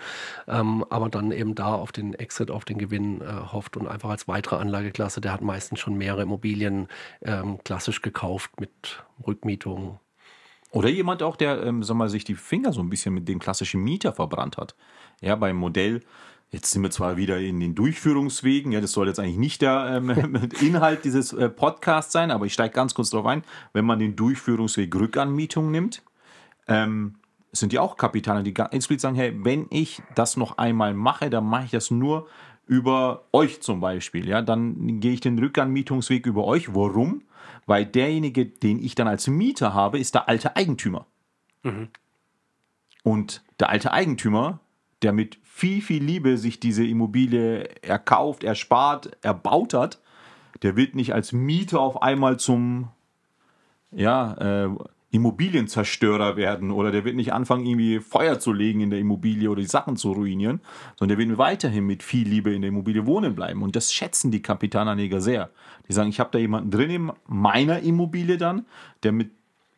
ähm, 0.48 0.84
aber 0.90 1.10
dann 1.10 1.32
eben 1.32 1.56
da 1.56 1.74
auf 1.74 1.92
den 1.92 2.14
Exit, 2.14 2.52
auf 2.52 2.66
den 2.66 2.78
Gewinn 2.78 3.22
äh, 3.22 3.26
hofft 3.52 3.78
und 3.78 3.88
einfach 3.88 4.10
als 4.10 4.28
weitere 4.28 4.58
Anlageklasse, 4.58 5.22
der 5.22 5.32
hat 5.32 5.42
meistens 5.42 5.80
schon 5.80 5.98
mehrere 5.98 6.24
Immobilien 6.24 6.88
ähm, 7.22 7.60
klassisch 7.64 8.02
gekauft 8.02 8.60
mit 8.60 9.04
Rückmietung, 9.26 10.00
oder 10.72 10.90
jemand 10.90 11.24
auch, 11.24 11.36
der 11.36 11.64
ähm, 11.64 11.84
sag 11.84 11.96
mal, 11.96 12.10
sich 12.10 12.24
die 12.24 12.36
Finger 12.36 12.74
so 12.74 12.82
ein 12.82 12.90
bisschen 12.90 13.14
mit 13.14 13.28
dem 13.28 13.40
klassischen 13.40 13.82
Mieter 13.82 14.14
verbrannt 14.14 14.58
hat. 14.58 14.76
Ja, 15.22 15.36
beim 15.36 15.56
Modell, 15.56 16.02
jetzt 16.52 16.72
sind 16.72 16.84
wir 16.84 16.92
zwar 16.92 17.18
wieder 17.18 17.40
in 17.40 17.60
den 17.60 17.76
Durchführungswegen, 17.76 18.72
ja, 18.72 18.82
das 18.82 18.92
soll 18.92 19.08
jetzt 19.08 19.20
eigentlich 19.20 19.38
nicht 19.38 19.62
der 19.62 20.02
ähm, 20.04 20.10
Inhalt 20.62 21.06
dieses 21.06 21.34
äh, 21.34 21.50
Podcasts 21.50 22.12
sein, 22.12 22.32
aber 22.32 22.46
ich 22.46 22.54
steige 22.54 22.74
ganz 22.74 22.94
kurz 22.94 23.10
darauf 23.10 23.28
ein, 23.28 23.44
wenn 23.74 23.86
man 23.86 24.00
den 24.00 24.16
Durchführungsweg 24.16 24.94
Rückanmietung 24.94 25.72
nimmt, 25.72 26.04
ähm, 26.68 27.16
sind 27.52 27.72
die 27.72 27.80
auch 27.80 27.98
Kapitaler, 27.98 28.44
die 28.44 28.54
explizit 28.56 29.02
sagen, 29.02 29.16
hey, 29.16 29.34
wenn 29.44 29.68
ich 29.70 30.02
das 30.16 30.38
noch 30.38 30.58
einmal 30.58 30.94
mache, 30.94 31.30
dann 31.30 31.46
mache 31.46 31.66
ich 31.66 31.72
das 31.72 31.92
nur 31.92 32.28
über 32.66 33.24
euch 33.32 33.62
zum 33.62 33.80
Beispiel. 33.80 34.28
Ja, 34.28 34.42
dann 34.42 35.00
gehe 35.00 35.14
ich 35.14 35.22
den 35.22 35.40
Rückanmietungsweg 35.40 36.26
über 36.26 36.44
euch. 36.44 36.76
Warum? 36.76 37.24
Weil 37.68 37.86
derjenige, 37.86 38.46
den 38.46 38.80
ich 38.84 38.96
dann 38.96 39.08
als 39.08 39.28
Mieter 39.28 39.74
habe, 39.74 40.00
ist 40.00 40.16
der 40.16 40.28
alte 40.28 40.56
Eigentümer. 40.56 41.06
Mhm. 41.64 41.90
Und 43.04 43.44
der 43.60 43.70
alte 43.70 43.92
Eigentümer, 43.92 44.60
der 45.02 45.14
mit 45.14 45.38
viel, 45.44 45.82
viel 45.82 46.04
Liebe 46.04 46.38
sich 46.38 46.60
diese 46.60 46.86
Immobilie 46.86 47.66
erkauft, 47.84 48.44
erspart, 48.44 49.18
erbaut 49.22 49.74
hat, 49.74 50.02
der 50.64 50.76
wird 50.76 50.96
nicht 50.96 51.14
als 51.14 51.34
Mieter 51.34 51.80
auf 51.80 52.02
einmal 52.02 52.40
zum 52.40 52.90
ja, 53.92 54.34
äh, 54.66 54.70
Immobilienzerstörer 55.10 56.36
werden 56.36 56.70
oder 56.70 56.92
der 56.92 57.06
wird 57.06 57.16
nicht 57.16 57.32
anfangen, 57.32 57.66
irgendwie 57.66 58.00
Feuer 58.00 58.40
zu 58.40 58.52
legen 58.52 58.82
in 58.82 58.90
der 58.90 59.00
Immobilie 59.00 59.50
oder 59.50 59.62
die 59.62 59.68
Sachen 59.68 59.96
zu 59.96 60.12
ruinieren, 60.12 60.60
sondern 60.98 61.18
der 61.18 61.28
wird 61.28 61.38
weiterhin 61.38 61.86
mit 61.86 62.04
viel 62.04 62.28
Liebe 62.28 62.54
in 62.54 62.62
der 62.62 62.70
Immobilie 62.70 63.06
wohnen 63.06 63.34
bleiben. 63.34 63.62
Und 63.62 63.78
das 63.78 63.94
schätzen 63.94 64.32
die 64.32 64.42
Kapitalanleger 64.42 65.22
sehr. 65.22 65.50
Die 65.88 65.94
sagen, 65.94 66.10
ich 66.10 66.20
habe 66.20 66.32
da 66.32 66.40
jemanden 66.40 66.72
drin 66.72 66.90
in 66.90 67.12
meiner 67.26 67.80
Immobilie 67.80 68.38
dann, 68.38 68.66
der 69.04 69.14
mit 69.14 69.32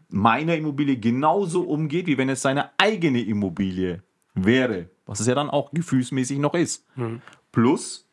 meiner 0.09 0.55
Immobilie 0.55 0.97
genauso 0.97 1.61
umgeht, 1.61 2.07
wie 2.07 2.17
wenn 2.17 2.29
es 2.29 2.41
seine 2.41 2.71
eigene 2.79 3.21
Immobilie 3.21 4.01
wäre. 4.33 4.89
Was 5.05 5.19
es 5.19 5.27
ja 5.27 5.35
dann 5.35 5.51
auch 5.51 5.71
gefühlsmäßig 5.71 6.39
noch 6.39 6.55
ist. 6.55 6.87
Mhm. 6.95 7.21
Plus, 7.51 8.08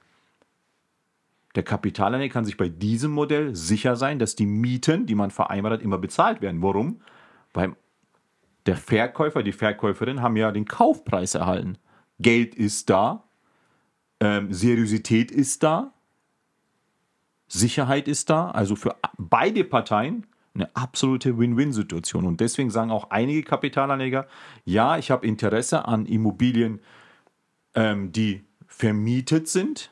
Der 1.56 1.62
Kapitalanleger 1.62 2.32
kann 2.32 2.44
sich 2.44 2.58
bei 2.58 2.68
diesem 2.68 3.12
Modell 3.12 3.56
sicher 3.56 3.96
sein, 3.96 4.18
dass 4.18 4.36
die 4.36 4.46
Mieten, 4.46 5.06
die 5.06 5.14
man 5.14 5.30
vereinbart 5.30 5.75
hat, 5.75 5.82
immer 5.82 5.98
bezahlt 5.98 6.42
werden. 6.42 6.62
Warum? 6.62 7.00
Weil 7.54 7.75
der 8.66 8.76
Verkäufer, 8.76 9.42
die 9.42 9.52
Verkäuferin 9.52 10.20
haben 10.20 10.36
ja 10.36 10.52
den 10.52 10.66
Kaufpreis 10.66 11.34
erhalten. 11.34 11.78
Geld 12.18 12.54
ist 12.54 12.90
da, 12.90 13.25
ähm, 14.20 14.52
Seriosität 14.52 15.30
ist 15.30 15.62
da, 15.62 15.92
Sicherheit 17.48 18.06
ist 18.06 18.28
da. 18.28 18.50
Also 18.50 18.76
für 18.76 18.94
beide 19.16 19.64
Parteien 19.64 20.26
eine 20.54 20.75
absolute 20.76 21.38
Win-Win-Situation. 21.38 22.26
Und 22.26 22.40
deswegen 22.40 22.70
sagen 22.70 22.90
auch 22.90 23.10
einige 23.10 23.42
Kapitalanleger, 23.42 24.26
ja, 24.64 24.98
ich 24.98 25.10
habe 25.10 25.26
Interesse 25.26 25.86
an 25.86 26.04
Immobilien, 26.06 26.80
ähm, 27.75 28.12
die 28.12 28.44
vermietet 28.66 29.48
sind, 29.48 29.90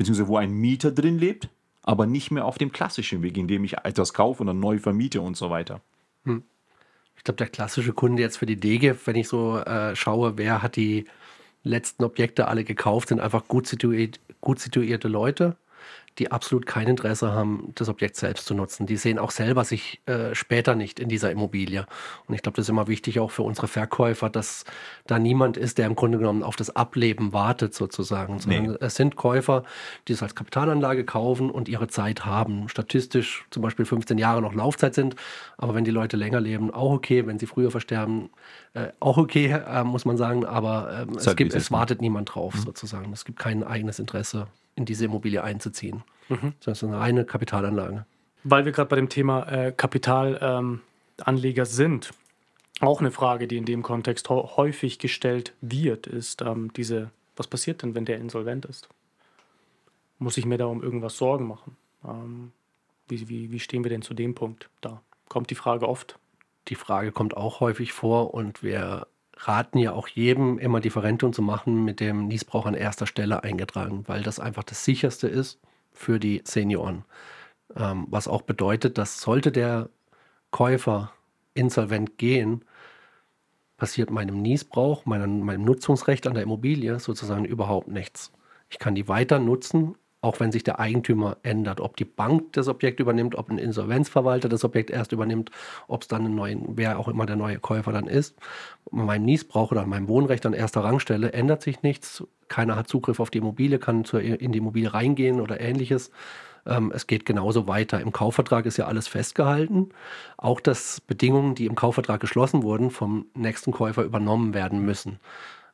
beziehungsweise 0.00 0.28
wo 0.28 0.38
ein 0.38 0.52
Mieter 0.52 0.92
drin 0.92 1.18
lebt, 1.18 1.50
aber 1.82 2.06
nicht 2.06 2.30
mehr 2.30 2.46
auf 2.46 2.56
dem 2.56 2.72
klassischen 2.72 3.22
Weg, 3.22 3.36
indem 3.36 3.64
ich 3.64 3.76
etwas 3.84 4.14
kaufe 4.14 4.42
und 4.42 4.46
dann 4.46 4.58
neu 4.58 4.78
vermiete 4.78 5.20
und 5.20 5.36
so 5.36 5.50
weiter. 5.50 5.82
Hm. 6.24 6.42
Ich 7.18 7.24
glaube, 7.24 7.36
der 7.36 7.48
klassische 7.48 7.92
Kunde 7.92 8.22
jetzt 8.22 8.38
für 8.38 8.46
die 8.46 8.58
DGF, 8.58 9.06
wenn 9.06 9.16
ich 9.16 9.28
so 9.28 9.58
äh, 9.58 9.94
schaue, 9.94 10.38
wer 10.38 10.62
hat 10.62 10.76
die 10.76 11.04
letzten 11.64 12.02
Objekte 12.02 12.48
alle 12.48 12.64
gekauft, 12.64 13.10
sind 13.10 13.20
einfach 13.20 13.46
gut, 13.46 13.66
situiert, 13.66 14.20
gut 14.40 14.58
situierte 14.58 15.06
Leute, 15.06 15.58
die 16.18 16.30
absolut 16.30 16.66
kein 16.66 16.86
Interesse 16.86 17.32
haben, 17.32 17.72
das 17.76 17.88
Objekt 17.88 18.16
selbst 18.16 18.46
zu 18.46 18.54
nutzen. 18.54 18.86
Die 18.86 18.96
sehen 18.96 19.18
auch 19.18 19.30
selber 19.30 19.64
sich 19.64 20.02
äh, 20.06 20.34
später 20.34 20.74
nicht 20.74 21.00
in 21.00 21.08
dieser 21.08 21.30
Immobilie. 21.30 21.86
Und 22.26 22.34
ich 22.34 22.42
glaube, 22.42 22.56
das 22.56 22.66
ist 22.66 22.70
immer 22.70 22.88
wichtig 22.88 23.20
auch 23.20 23.30
für 23.30 23.42
unsere 23.42 23.68
Verkäufer, 23.68 24.28
dass 24.28 24.64
da 25.06 25.18
niemand 25.18 25.56
ist, 25.56 25.78
der 25.78 25.86
im 25.86 25.94
Grunde 25.94 26.18
genommen 26.18 26.42
auf 26.42 26.56
das 26.56 26.74
Ableben 26.76 27.32
wartet 27.32 27.74
sozusagen. 27.74 28.38
Sondern 28.38 28.72
nee. 28.72 28.76
es 28.80 28.96
sind 28.96 29.16
Käufer, 29.16 29.62
die 30.08 30.12
es 30.12 30.22
als 30.22 30.34
Kapitalanlage 30.34 31.04
kaufen 31.04 31.50
und 31.50 31.68
ihre 31.68 31.88
Zeit 31.88 32.26
haben. 32.26 32.68
Statistisch 32.68 33.46
zum 33.50 33.62
Beispiel 33.62 33.84
15 33.84 34.18
Jahre 34.18 34.42
noch 34.42 34.52
Laufzeit 34.52 34.94
sind. 34.94 35.16
Aber 35.56 35.74
wenn 35.74 35.84
die 35.84 35.90
Leute 35.90 36.16
länger 36.16 36.40
leben, 36.40 36.70
auch 36.70 36.92
okay. 36.92 37.26
Wenn 37.26 37.38
sie 37.38 37.46
früher 37.46 37.70
versterben, 37.70 38.30
äh, 38.74 38.88
auch 39.00 39.16
okay, 39.16 39.52
äh, 39.52 39.84
muss 39.84 40.04
man 40.04 40.16
sagen. 40.16 40.44
Aber 40.44 41.06
ähm, 41.08 41.16
es, 41.16 41.26
halt 41.26 41.36
gibt, 41.36 41.54
es 41.54 41.70
wartet 41.70 42.02
niemand 42.02 42.34
drauf 42.34 42.54
mhm. 42.54 42.60
sozusagen. 42.60 43.12
Es 43.12 43.24
gibt 43.24 43.38
kein 43.38 43.62
eigenes 43.62 43.98
Interesse 43.98 44.48
in 44.74 44.84
diese 44.84 45.04
Immobilie 45.06 45.42
einzuziehen. 45.42 46.02
Mhm. 46.28 46.54
Das 46.64 46.78
ist 46.78 46.84
eine 46.84 46.98
reine 46.98 47.24
Kapitalanlage. 47.24 48.06
Weil 48.44 48.64
wir 48.64 48.72
gerade 48.72 48.88
bei 48.88 48.96
dem 48.96 49.08
Thema 49.08 49.46
äh, 49.50 49.72
Kapitalanleger 49.72 50.82
ähm, 51.62 51.64
sind, 51.64 52.10
auch 52.80 53.00
eine 53.00 53.10
Frage, 53.10 53.46
die 53.46 53.58
in 53.58 53.66
dem 53.66 53.82
Kontext 53.82 54.30
häufig 54.30 54.98
gestellt 54.98 55.52
wird, 55.60 56.06
ist 56.06 56.40
ähm, 56.40 56.72
diese, 56.72 57.10
was 57.36 57.46
passiert 57.46 57.82
denn, 57.82 57.94
wenn 57.94 58.06
der 58.06 58.16
insolvent 58.16 58.64
ist? 58.64 58.88
Muss 60.18 60.38
ich 60.38 60.46
mir 60.46 60.56
da 60.56 60.66
um 60.66 60.82
irgendwas 60.82 61.18
Sorgen 61.18 61.46
machen? 61.46 61.76
Ähm, 62.04 62.52
wie, 63.08 63.28
wie, 63.28 63.52
wie 63.52 63.60
stehen 63.60 63.84
wir 63.84 63.90
denn 63.90 64.02
zu 64.02 64.14
dem 64.14 64.34
Punkt? 64.34 64.70
Da 64.80 65.02
kommt 65.28 65.50
die 65.50 65.54
Frage 65.54 65.88
oft. 65.88 66.18
Die 66.68 66.74
Frage 66.74 67.12
kommt 67.12 67.36
auch 67.36 67.60
häufig 67.60 67.92
vor 67.92 68.32
und 68.32 68.62
wir 68.62 69.06
raten 69.46 69.78
ja 69.78 69.92
auch 69.92 70.08
jedem, 70.08 70.58
immer 70.58 70.80
die 70.80 70.90
Verrentung 70.90 71.32
zu 71.32 71.42
machen 71.42 71.84
mit 71.84 72.00
dem 72.00 72.26
Niesbrauch 72.26 72.66
an 72.66 72.74
erster 72.74 73.06
Stelle 73.06 73.42
eingetragen, 73.42 74.04
weil 74.06 74.22
das 74.22 74.40
einfach 74.40 74.64
das 74.64 74.84
sicherste 74.84 75.28
ist 75.28 75.60
für 75.92 76.18
die 76.18 76.42
Senioren. 76.44 77.04
Ähm, 77.76 78.06
was 78.10 78.28
auch 78.28 78.42
bedeutet, 78.42 78.98
dass 78.98 79.20
sollte 79.20 79.52
der 79.52 79.88
Käufer 80.50 81.12
insolvent 81.54 82.18
gehen, 82.18 82.64
passiert 83.76 84.10
meinem 84.10 84.42
Niesbrauch, 84.42 85.06
meinem, 85.06 85.40
meinem 85.40 85.64
Nutzungsrecht 85.64 86.26
an 86.26 86.34
der 86.34 86.42
Immobilie 86.42 87.00
sozusagen 87.00 87.44
überhaupt 87.44 87.88
nichts. 87.88 88.32
Ich 88.68 88.78
kann 88.78 88.94
die 88.94 89.08
weiter 89.08 89.38
nutzen 89.38 89.96
auch 90.22 90.38
wenn 90.40 90.52
sich 90.52 90.64
der 90.64 90.78
Eigentümer 90.78 91.38
ändert. 91.42 91.80
Ob 91.80 91.96
die 91.96 92.04
Bank 92.04 92.52
das 92.52 92.68
Objekt 92.68 93.00
übernimmt, 93.00 93.34
ob 93.34 93.50
ein 93.50 93.58
Insolvenzverwalter 93.58 94.48
das 94.48 94.64
Objekt 94.64 94.90
erst 94.90 95.12
übernimmt, 95.12 95.50
ob 95.88 96.02
es 96.02 96.08
dann 96.08 96.24
einen 96.24 96.34
neuen, 96.34 96.76
wer 96.76 96.98
auch 96.98 97.08
immer 97.08 97.26
der 97.26 97.36
neue 97.36 97.58
Käufer 97.58 97.92
dann 97.92 98.06
ist. 98.06 98.36
Mein 98.90 99.22
Niesbrauch 99.24 99.70
oder 99.72 99.86
mein 99.86 100.08
Wohnrecht 100.08 100.44
an 100.44 100.52
erster 100.52 100.84
Rangstelle 100.84 101.32
ändert 101.32 101.62
sich 101.62 101.82
nichts. 101.82 102.24
Keiner 102.48 102.76
hat 102.76 102.88
Zugriff 102.88 103.20
auf 103.20 103.30
die 103.30 103.38
Immobilie, 103.38 103.78
kann 103.78 104.04
in 104.04 104.52
die 104.52 104.58
Immobilie 104.58 104.92
reingehen 104.92 105.40
oder 105.40 105.60
ähnliches. 105.60 106.10
Ähm, 106.66 106.92
es 106.94 107.06
geht 107.06 107.24
genauso 107.24 107.66
weiter. 107.66 108.00
Im 108.00 108.12
Kaufvertrag 108.12 108.66
ist 108.66 108.76
ja 108.76 108.86
alles 108.86 109.08
festgehalten. 109.08 109.90
Auch 110.36 110.60
dass 110.60 111.00
Bedingungen, 111.00 111.54
die 111.54 111.66
im 111.66 111.74
Kaufvertrag 111.74 112.20
geschlossen 112.20 112.62
wurden, 112.62 112.90
vom 112.90 113.26
nächsten 113.34 113.72
Käufer 113.72 114.02
übernommen 114.02 114.52
werden 114.52 114.84
müssen. 114.84 115.18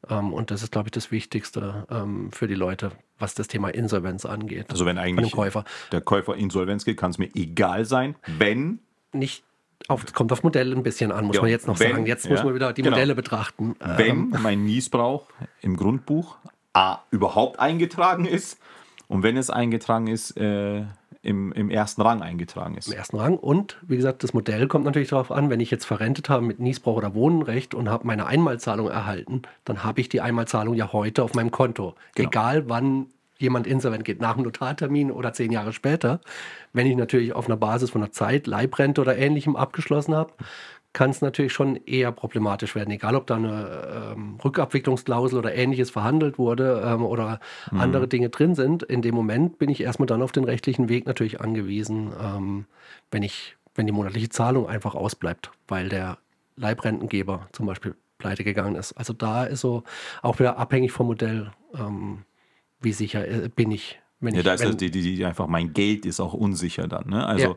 Ähm, 0.08 0.32
und 0.32 0.50
das 0.50 0.62
ist, 0.62 0.72
glaube 0.72 0.88
ich, 0.88 0.92
das 0.92 1.10
Wichtigste 1.10 1.86
ähm, 1.90 2.30
für 2.32 2.48
die 2.48 2.54
Leute, 2.54 2.92
was 3.18 3.34
das 3.34 3.48
Thema 3.48 3.68
Insolvenz 3.68 4.24
angeht. 4.24 4.66
Also 4.70 4.86
wenn 4.86 4.98
eigentlich 4.98 5.32
Käufer. 5.32 5.64
der 5.92 6.00
Käufer 6.00 6.36
Insolvenz 6.36 6.84
geht, 6.84 6.96
kann 6.96 7.10
es 7.10 7.18
mir 7.18 7.28
egal 7.34 7.84
sein, 7.84 8.16
wenn 8.26 8.80
nicht 9.12 9.42
auf, 9.88 10.12
kommt 10.12 10.32
auf 10.32 10.42
Modell 10.42 10.74
ein 10.74 10.82
bisschen 10.82 11.12
an, 11.12 11.26
muss 11.26 11.36
ja, 11.36 11.42
man 11.42 11.50
jetzt 11.50 11.66
noch 11.66 11.78
wenn, 11.78 11.92
sagen. 11.92 12.06
Jetzt 12.06 12.24
ja, 12.24 12.32
muss 12.32 12.44
man 12.44 12.54
wieder 12.54 12.72
die 12.72 12.82
genau. 12.82 12.96
Modelle 12.96 13.14
betrachten. 13.14 13.76
Wenn 13.80 14.08
ähm, 14.08 14.36
mein 14.42 14.64
Niesbrauch 14.64 15.26
im 15.60 15.76
Grundbuch 15.76 16.36
A 16.72 17.00
überhaupt 17.10 17.58
eingetragen 17.58 18.26
ist 18.26 18.58
und 19.08 19.22
wenn 19.22 19.36
es 19.36 19.50
eingetragen 19.50 20.08
ist, 20.08 20.36
äh, 20.36 20.82
im, 21.26 21.52
im 21.52 21.70
ersten 21.70 22.02
Rang 22.02 22.22
eingetragen 22.22 22.76
ist. 22.76 22.86
Im 22.86 22.94
ersten 22.94 23.16
Rang. 23.16 23.36
Und 23.36 23.78
wie 23.82 23.96
gesagt, 23.96 24.22
das 24.22 24.32
Modell 24.32 24.68
kommt 24.68 24.84
natürlich 24.84 25.08
darauf 25.08 25.32
an, 25.32 25.50
wenn 25.50 25.60
ich 25.60 25.70
jetzt 25.70 25.84
verrentet 25.84 26.28
habe 26.28 26.42
mit 26.42 26.60
Niesbrauch 26.60 26.96
oder 26.96 27.14
Wohnrecht 27.14 27.74
und 27.74 27.88
habe 27.90 28.06
meine 28.06 28.26
Einmalzahlung 28.26 28.88
erhalten, 28.88 29.42
dann 29.64 29.82
habe 29.82 30.00
ich 30.00 30.08
die 30.08 30.20
Einmalzahlung 30.20 30.74
ja 30.74 30.92
heute 30.92 31.24
auf 31.24 31.34
meinem 31.34 31.50
Konto. 31.50 31.94
Genau. 32.14 32.28
Egal 32.28 32.68
wann 32.68 33.06
jemand 33.38 33.66
insolvent 33.66 34.04
geht, 34.04 34.20
nach 34.20 34.34
dem 34.34 34.44
Notartermin 34.44 35.10
oder 35.10 35.32
zehn 35.32 35.52
Jahre 35.52 35.72
später. 35.72 36.20
Wenn 36.72 36.86
ich 36.86 36.96
natürlich 36.96 37.34
auf 37.34 37.46
einer 37.46 37.56
Basis 37.56 37.90
von 37.90 38.02
einer 38.02 38.12
Zeit, 38.12 38.46
Leibrente 38.46 39.00
oder 39.00 39.18
ähnlichem 39.18 39.56
abgeschlossen 39.56 40.14
habe, 40.14 40.32
kann 40.96 41.10
es 41.10 41.20
natürlich 41.20 41.52
schon 41.52 41.76
eher 41.84 42.10
problematisch 42.10 42.74
werden, 42.74 42.90
egal 42.90 43.16
ob 43.16 43.26
da 43.26 43.36
eine 43.36 44.14
ähm, 44.14 44.38
Rückabwicklungsklausel 44.42 45.38
oder 45.38 45.54
ähnliches 45.54 45.90
verhandelt 45.90 46.38
wurde 46.38 46.82
ähm, 46.86 47.04
oder 47.04 47.38
mhm. 47.70 47.80
andere 47.80 48.08
Dinge 48.08 48.30
drin 48.30 48.54
sind. 48.54 48.82
In 48.82 49.02
dem 49.02 49.14
Moment 49.14 49.58
bin 49.58 49.68
ich 49.68 49.82
erstmal 49.82 50.06
dann 50.06 50.22
auf 50.22 50.32
den 50.32 50.44
rechtlichen 50.44 50.88
Weg 50.88 51.04
natürlich 51.04 51.38
angewiesen, 51.38 52.12
ähm, 52.18 52.64
wenn 53.10 53.22
ich, 53.22 53.58
wenn 53.74 53.86
die 53.86 53.92
monatliche 53.92 54.30
Zahlung 54.30 54.70
einfach 54.70 54.94
ausbleibt, 54.94 55.50
weil 55.68 55.90
der 55.90 56.16
Leibrentengeber 56.56 57.46
zum 57.52 57.66
Beispiel 57.66 57.94
pleite 58.16 58.42
gegangen 58.42 58.74
ist. 58.74 58.94
Also 58.94 59.12
da 59.12 59.44
ist 59.44 59.60
so 59.60 59.82
auch 60.22 60.38
wieder 60.38 60.56
abhängig 60.56 60.92
vom 60.92 61.08
Modell, 61.08 61.52
ähm, 61.74 62.22
wie 62.80 62.94
sicher 62.94 63.28
äh, 63.28 63.50
bin 63.54 63.70
ich. 63.70 64.00
Wenn 64.20 64.32
ja, 64.32 64.40
ich, 64.40 64.46
da 64.46 64.54
ist 64.54 64.62
wenn, 64.64 64.78
die, 64.78 64.90
die, 64.90 65.02
die, 65.02 65.24
einfach 65.26 65.46
mein 65.46 65.74
Geld 65.74 66.06
ist 66.06 66.20
auch 66.20 66.32
unsicher 66.32 66.88
dann. 66.88 67.10
Ne? 67.10 67.26
Also 67.26 67.48
ja 67.48 67.56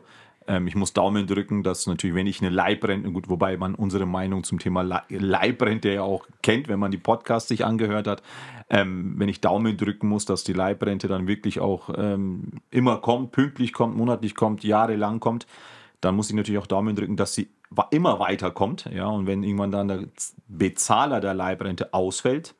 ähm, 0.50 0.66
ich 0.66 0.74
muss 0.74 0.92
Daumen 0.92 1.28
drücken, 1.28 1.62
dass 1.62 1.86
natürlich, 1.86 2.16
wenn 2.16 2.26
ich 2.26 2.40
eine 2.40 2.50
Leibrente, 2.50 3.10
gut, 3.12 3.28
wobei 3.28 3.56
man 3.56 3.76
unsere 3.76 4.04
Meinung 4.04 4.42
zum 4.42 4.58
Thema 4.58 4.82
Leibrente 5.08 5.92
ja 5.92 6.02
auch 6.02 6.26
kennt, 6.42 6.66
wenn 6.66 6.80
man 6.80 6.90
die 6.90 6.98
Podcasts 6.98 7.48
sich 7.48 7.64
angehört 7.64 8.08
hat, 8.08 8.22
ähm, 8.68 9.14
wenn 9.16 9.28
ich 9.28 9.40
Daumen 9.40 9.76
drücken 9.76 10.08
muss, 10.08 10.24
dass 10.24 10.42
die 10.42 10.52
Leibrente 10.52 11.06
dann 11.06 11.28
wirklich 11.28 11.60
auch 11.60 11.90
ähm, 11.96 12.50
immer 12.70 12.96
kommt, 12.96 13.30
pünktlich 13.30 13.72
kommt, 13.72 13.96
monatlich 13.96 14.34
kommt, 14.34 14.64
jahrelang 14.64 15.20
kommt, 15.20 15.46
dann 16.00 16.16
muss 16.16 16.30
ich 16.30 16.34
natürlich 16.34 16.60
auch 16.60 16.66
Daumen 16.66 16.96
drücken, 16.96 17.16
dass 17.16 17.34
sie 17.34 17.50
immer 17.92 18.18
weiterkommt. 18.18 18.90
Ja, 18.92 19.06
und 19.06 19.28
wenn 19.28 19.44
irgendwann 19.44 19.70
dann 19.70 19.86
der 19.86 20.04
Bezahler 20.48 21.20
der 21.20 21.34
Leibrente 21.34 21.94
ausfällt, 21.94 22.56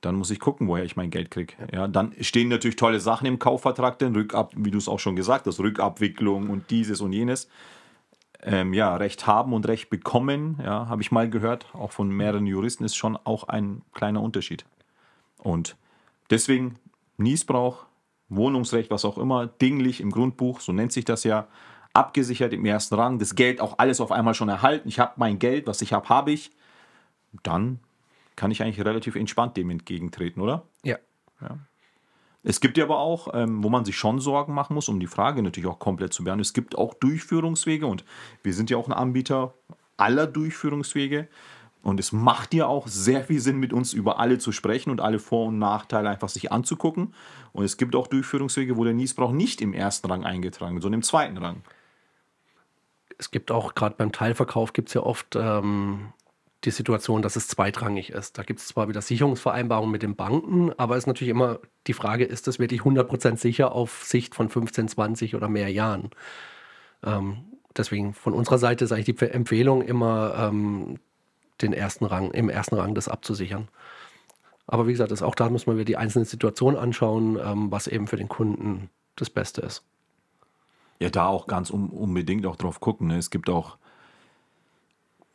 dann 0.00 0.14
muss 0.14 0.30
ich 0.30 0.40
gucken, 0.40 0.66
woher 0.68 0.84
ich 0.84 0.96
mein 0.96 1.10
Geld 1.10 1.30
kriege. 1.30 1.54
Ja, 1.72 1.86
dann 1.86 2.14
stehen 2.20 2.48
natürlich 2.48 2.76
tolle 2.76 3.00
Sachen 3.00 3.26
im 3.26 3.38
Kaufvertrag, 3.38 3.98
denn 3.98 4.14
Rückab, 4.14 4.52
wie 4.56 4.70
du 4.70 4.78
es 4.78 4.88
auch 4.88 4.98
schon 4.98 5.16
gesagt 5.16 5.46
hast, 5.46 5.60
Rückabwicklung 5.60 6.48
und 6.48 6.70
dieses 6.70 7.00
und 7.00 7.12
jenes. 7.12 7.48
Ähm, 8.42 8.72
ja, 8.72 8.96
Recht 8.96 9.26
haben 9.26 9.52
und 9.52 9.68
Recht 9.68 9.90
bekommen, 9.90 10.58
ja, 10.64 10.88
habe 10.88 11.02
ich 11.02 11.12
mal 11.12 11.28
gehört, 11.28 11.66
auch 11.74 11.92
von 11.92 12.08
mehreren 12.08 12.46
Juristen, 12.46 12.84
ist 12.84 12.96
schon 12.96 13.18
auch 13.24 13.44
ein 13.44 13.82
kleiner 13.92 14.22
Unterschied. 14.22 14.64
Und 15.36 15.76
deswegen 16.30 16.76
Niesbrauch, 17.18 17.84
Wohnungsrecht, 18.30 18.90
was 18.90 19.04
auch 19.04 19.18
immer, 19.18 19.46
dinglich 19.46 20.00
im 20.00 20.10
Grundbuch, 20.10 20.60
so 20.60 20.72
nennt 20.72 20.92
sich 20.92 21.04
das 21.04 21.24
ja, 21.24 21.48
abgesichert 21.92 22.54
im 22.54 22.64
ersten 22.64 22.94
Rang, 22.94 23.18
das 23.18 23.34
Geld 23.34 23.60
auch 23.60 23.78
alles 23.78 24.00
auf 24.00 24.12
einmal 24.12 24.34
schon 24.34 24.48
erhalten. 24.48 24.88
Ich 24.88 24.98
habe 24.98 25.12
mein 25.16 25.38
Geld, 25.38 25.66
was 25.66 25.82
ich 25.82 25.92
habe, 25.92 26.08
habe 26.08 26.32
ich. 26.32 26.50
Dann 27.42 27.78
kann 28.40 28.50
ich 28.50 28.62
eigentlich 28.62 28.82
relativ 28.82 29.16
entspannt 29.16 29.58
dem 29.58 29.68
entgegentreten, 29.68 30.40
oder? 30.40 30.62
Ja. 30.82 30.96
ja. 31.42 31.58
Es 32.42 32.60
gibt 32.60 32.78
ja 32.78 32.84
aber 32.84 32.98
auch, 32.98 33.28
ähm, 33.34 33.62
wo 33.62 33.68
man 33.68 33.84
sich 33.84 33.98
schon 33.98 34.18
Sorgen 34.18 34.54
machen 34.54 34.72
muss, 34.72 34.88
um 34.88 34.98
die 34.98 35.06
Frage 35.06 35.42
natürlich 35.42 35.68
auch 35.68 35.78
komplett 35.78 36.14
zu 36.14 36.24
beantworten. 36.24 36.40
Es 36.40 36.54
gibt 36.54 36.78
auch 36.78 36.94
Durchführungswege 36.94 37.86
und 37.86 38.02
wir 38.42 38.54
sind 38.54 38.70
ja 38.70 38.78
auch 38.78 38.88
ein 38.88 38.94
Anbieter 38.94 39.52
aller 39.98 40.26
Durchführungswege. 40.26 41.28
Und 41.82 42.00
es 42.00 42.12
macht 42.12 42.54
ja 42.54 42.64
auch 42.64 42.86
sehr 42.86 43.24
viel 43.24 43.40
Sinn, 43.40 43.58
mit 43.58 43.74
uns 43.74 43.92
über 43.92 44.18
alle 44.18 44.38
zu 44.38 44.52
sprechen 44.52 44.88
und 44.88 45.02
alle 45.02 45.18
Vor- 45.18 45.48
und 45.48 45.58
Nachteile 45.58 46.08
einfach 46.08 46.30
sich 46.30 46.50
anzugucken. 46.50 47.12
Und 47.52 47.64
es 47.64 47.76
gibt 47.76 47.94
auch 47.94 48.06
Durchführungswege, 48.06 48.78
wo 48.78 48.84
der 48.84 48.94
Niesbrauch 48.94 49.32
nicht 49.32 49.60
im 49.60 49.74
ersten 49.74 50.06
Rang 50.06 50.24
eingetragen 50.24 50.76
wird, 50.76 50.82
sondern 50.82 51.00
im 51.00 51.04
zweiten 51.04 51.36
Rang. 51.36 51.60
Es 53.18 53.30
gibt 53.30 53.50
auch, 53.50 53.74
gerade 53.74 53.96
beim 53.98 54.12
Teilverkauf 54.12 54.72
gibt 54.72 54.88
es 54.88 54.94
ja 54.94 55.02
oft 55.02 55.36
ähm, 55.36 56.14
die 56.64 56.70
Situation, 56.70 57.22
dass 57.22 57.36
es 57.36 57.48
zweitrangig 57.48 58.10
ist. 58.10 58.36
Da 58.36 58.42
gibt 58.42 58.60
es 58.60 58.66
zwar 58.66 58.88
wieder 58.88 59.00
Sicherungsvereinbarungen 59.00 59.90
mit 59.90 60.02
den 60.02 60.14
Banken, 60.14 60.72
aber 60.78 60.96
es 60.96 61.04
ist 61.04 61.06
natürlich 61.06 61.30
immer 61.30 61.58
die 61.86 61.94
Frage, 61.94 62.24
ist 62.24 62.46
das 62.46 62.58
wirklich 62.58 62.82
100% 62.82 63.36
sicher 63.36 63.72
auf 63.72 64.04
Sicht 64.04 64.34
von 64.34 64.50
15, 64.50 64.88
20 64.88 65.34
oder 65.34 65.48
mehr 65.48 65.70
Jahren? 65.70 66.10
Ähm, 67.02 67.44
deswegen 67.76 68.12
von 68.12 68.34
unserer 68.34 68.58
Seite 68.58 68.84
ist 68.84 68.92
eigentlich 68.92 69.16
die 69.16 69.24
Empfehlung 69.26 69.80
immer, 69.82 70.34
ähm, 70.36 70.98
den 71.62 71.72
ersten 71.72 72.04
Rang, 72.04 72.30
im 72.32 72.48
ersten 72.48 72.76
Rang 72.76 72.94
das 72.94 73.08
abzusichern. 73.08 73.68
Aber 74.66 74.86
wie 74.86 74.92
gesagt, 74.92 75.22
auch 75.22 75.34
da 75.34 75.50
muss 75.50 75.66
man 75.66 75.76
wieder 75.76 75.84
die 75.84 75.96
einzelne 75.96 76.24
Situation 76.24 76.76
anschauen, 76.76 77.38
ähm, 77.42 77.72
was 77.72 77.86
eben 77.86 78.06
für 78.06 78.16
den 78.16 78.28
Kunden 78.28 78.90
das 79.16 79.30
Beste 79.30 79.62
ist. 79.62 79.82
Ja, 81.00 81.08
da 81.08 81.26
auch 81.26 81.46
ganz 81.46 81.70
um, 81.70 81.90
unbedingt 81.90 82.46
auch 82.46 82.56
drauf 82.56 82.80
gucken. 82.80 83.08
Ne? 83.08 83.16
Es 83.16 83.30
gibt 83.30 83.48
auch 83.48 83.78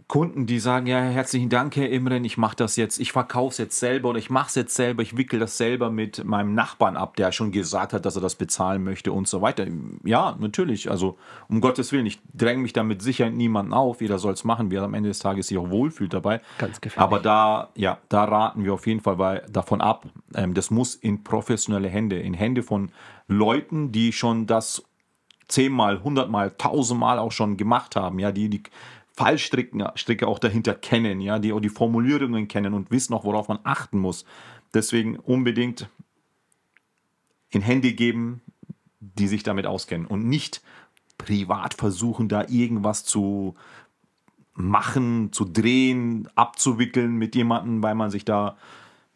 Kunden, 0.07 0.45
die 0.45 0.59
sagen, 0.59 0.85
ja, 0.85 0.99
herzlichen 0.99 1.49
Dank, 1.49 1.75
Herr 1.75 1.89
Imren, 1.89 2.25
ich 2.25 2.37
mache 2.37 2.55
das 2.55 2.75
jetzt, 2.75 2.99
ich 2.99 3.11
verkaufe 3.11 3.53
es 3.53 3.57
jetzt 3.57 3.79
selber 3.79 4.09
oder 4.09 4.19
ich 4.19 4.29
mache 4.29 4.49
es 4.49 4.55
jetzt 4.55 4.75
selber, 4.75 5.01
ich 5.01 5.17
wickel 5.17 5.39
das 5.39 5.57
selber 5.57 5.89
mit 5.89 6.23
meinem 6.23 6.53
Nachbarn 6.53 6.95
ab, 6.95 7.15
der 7.15 7.31
schon 7.31 7.51
gesagt 7.51 7.91
hat, 7.91 8.05
dass 8.05 8.15
er 8.15 8.21
das 8.21 8.35
bezahlen 8.35 8.83
möchte 8.83 9.11
und 9.11 9.27
so 9.27 9.41
weiter. 9.41 9.65
Ja, 10.03 10.35
natürlich, 10.39 10.91
also 10.91 11.17
um 11.49 11.59
Gottes 11.59 11.91
Willen, 11.91 12.05
ich 12.05 12.19
dränge 12.33 12.61
mich 12.61 12.71
damit 12.71 13.01
sicher 13.01 13.31
niemanden 13.31 13.73
auf, 13.73 13.99
jeder 13.99 14.19
soll 14.19 14.33
es 14.33 14.43
machen, 14.43 14.69
wie 14.69 14.75
er 14.75 14.83
am 14.83 14.93
Ende 14.93 15.09
des 15.09 15.19
Tages 15.19 15.47
sich 15.47 15.57
auch 15.57 15.71
wohlfühlt 15.71 16.13
dabei. 16.13 16.39
Ganz 16.59 16.81
gefährlich. 16.81 17.03
Aber 17.03 17.19
da, 17.19 17.69
ja, 17.75 17.97
da 18.07 18.25
raten 18.25 18.63
wir 18.63 18.75
auf 18.75 18.85
jeden 18.85 19.01
Fall 19.01 19.15
bei, 19.15 19.41
davon 19.49 19.81
ab. 19.81 20.05
Ähm, 20.35 20.53
das 20.53 20.69
muss 20.69 20.93
in 20.93 21.23
professionelle 21.23 21.89
Hände, 21.89 22.19
in 22.19 22.35
Hände 22.35 22.61
von 22.61 22.91
Leuten, 23.27 23.91
die 23.91 24.13
schon 24.13 24.45
das 24.45 24.83
zehnmal, 25.47 26.03
hundertmal, 26.03 26.51
tausendmal 26.57 27.19
auch 27.19 27.31
schon 27.31 27.57
gemacht 27.57 27.95
haben, 27.95 28.19
ja, 28.19 28.31
die 28.31 28.49
die 28.49 28.63
Fallstricke 29.15 30.27
auch 30.27 30.39
dahinter 30.39 30.73
kennen, 30.73 31.21
ja, 31.21 31.39
die 31.39 31.53
auch 31.53 31.59
die 31.59 31.69
Formulierungen 31.69 32.47
kennen 32.47 32.73
und 32.73 32.91
wissen 32.91 33.13
auch, 33.13 33.23
worauf 33.23 33.47
man 33.47 33.59
achten 33.63 33.99
muss. 33.99 34.25
Deswegen 34.73 35.17
unbedingt 35.17 35.89
in 37.49 37.61
Hände 37.61 37.93
geben, 37.93 38.41
die 38.99 39.27
sich 39.27 39.43
damit 39.43 39.65
auskennen 39.65 40.05
und 40.05 40.27
nicht 40.27 40.61
privat 41.17 41.73
versuchen, 41.73 42.27
da 42.27 42.45
irgendwas 42.49 43.05
zu 43.05 43.55
machen, 44.53 45.31
zu 45.31 45.45
drehen, 45.45 46.27
abzuwickeln 46.35 47.15
mit 47.15 47.35
jemandem, 47.35 47.83
weil 47.83 47.95
man 47.95 48.09
sich 48.09 48.25
da 48.25 48.57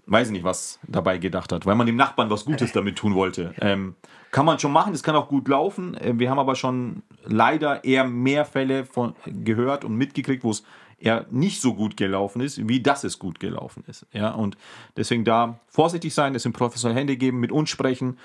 weiß 0.10 0.28
ich 0.28 0.34
nicht, 0.34 0.44
was 0.44 0.80
dabei 0.88 1.18
gedacht 1.18 1.52
hat, 1.52 1.66
weil 1.66 1.76
man 1.76 1.88
dem 1.88 1.96
Nachbarn 1.96 2.30
was 2.30 2.46
Gutes 2.46 2.72
damit 2.72 2.98
tun 2.98 3.16
wollte. 3.16 3.54
Ähm, 3.62 3.96
kann 4.32 4.46
man 4.46 4.60
schon 4.60 4.72
machen, 4.72 4.94
das 4.94 5.04
kann 5.04 5.16
auch 5.16 5.28
gut 5.28 5.48
laufen. 5.48 5.96
Äh, 5.96 6.18
wir 6.18 6.30
haben 6.30 6.40
aber 6.40 6.56
schon 6.56 7.04
leider 7.26 7.84
eher 7.84 8.04
mehr 8.04 8.46
Fälle 8.46 8.86
von, 8.86 9.16
gehört 9.26 9.86
und 9.86 9.96
mitgekriegt, 9.96 10.44
wo 10.44 10.52
es 10.52 10.64
eher 10.98 11.26
nicht 11.30 11.62
so 11.62 11.74
gut 11.76 11.96
gelaufen 11.96 12.42
ist, 12.42 12.68
wie 12.68 12.82
das 12.82 13.04
es 13.04 13.20
gut 13.20 13.40
gelaufen 13.40 13.84
ist. 13.88 14.06
Ja, 14.12 14.32
und 14.32 14.58
deswegen 14.98 15.24
da 15.24 15.60
vorsichtig 15.68 16.14
sein, 16.14 16.36
es 16.36 16.46
in 16.46 16.54
professionelle 16.54 17.00
Hände 17.00 17.18
geben, 17.18 17.40
mit 17.40 17.52
uns 17.52 17.70
sprechen. 17.70 18.18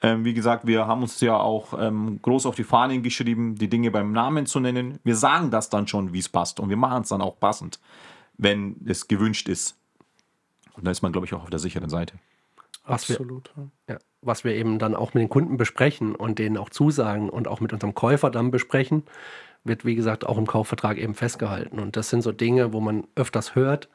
Ähm, 0.00 0.24
wie 0.24 0.34
gesagt, 0.34 0.66
wir 0.66 0.86
haben 0.86 1.02
uns 1.02 1.20
ja 1.20 1.36
auch 1.36 1.78
ähm, 1.78 2.20
groß 2.22 2.46
auf 2.46 2.54
die 2.54 2.64
Fahnen 2.64 3.02
geschrieben, 3.02 3.56
die 3.56 3.68
Dinge 3.68 3.90
beim 3.90 4.12
Namen 4.12 4.46
zu 4.46 4.60
nennen. 4.60 4.98
Wir 5.04 5.16
sagen 5.16 5.50
das 5.50 5.68
dann 5.68 5.86
schon, 5.86 6.12
wie 6.12 6.18
es 6.18 6.28
passt 6.28 6.58
und 6.58 6.70
wir 6.70 6.76
machen 6.76 7.02
es 7.02 7.10
dann 7.10 7.20
auch 7.20 7.38
passend, 7.38 7.78
wenn 8.36 8.76
es 8.86 9.06
gewünscht 9.06 9.48
ist. 9.48 9.76
Und 10.74 10.86
da 10.86 10.90
ist 10.90 11.02
man, 11.02 11.12
glaube 11.12 11.26
ich, 11.26 11.34
auch 11.34 11.42
auf 11.42 11.50
der 11.50 11.58
sicheren 11.58 11.90
Seite. 11.90 12.14
Was 12.84 13.10
Absolut. 13.10 13.52
Wir, 13.54 13.94
ja, 13.94 13.98
was 14.22 14.44
wir 14.44 14.54
eben 14.54 14.78
dann 14.78 14.94
auch 14.94 15.14
mit 15.14 15.22
den 15.22 15.28
Kunden 15.28 15.56
besprechen 15.56 16.14
und 16.14 16.38
denen 16.38 16.56
auch 16.56 16.70
zusagen 16.70 17.30
und 17.30 17.46
auch 17.46 17.60
mit 17.60 17.72
unserem 17.72 17.94
Käufer 17.94 18.30
dann 18.30 18.50
besprechen, 18.50 19.04
wird, 19.64 19.84
wie 19.84 19.94
gesagt, 19.94 20.26
auch 20.26 20.38
im 20.38 20.46
Kaufvertrag 20.46 20.98
eben 20.98 21.14
festgehalten. 21.14 21.78
Und 21.78 21.96
das 21.96 22.10
sind 22.10 22.22
so 22.22 22.32
Dinge, 22.32 22.72
wo 22.72 22.80
man 22.80 23.04
öfters 23.14 23.54
hört, 23.54 23.88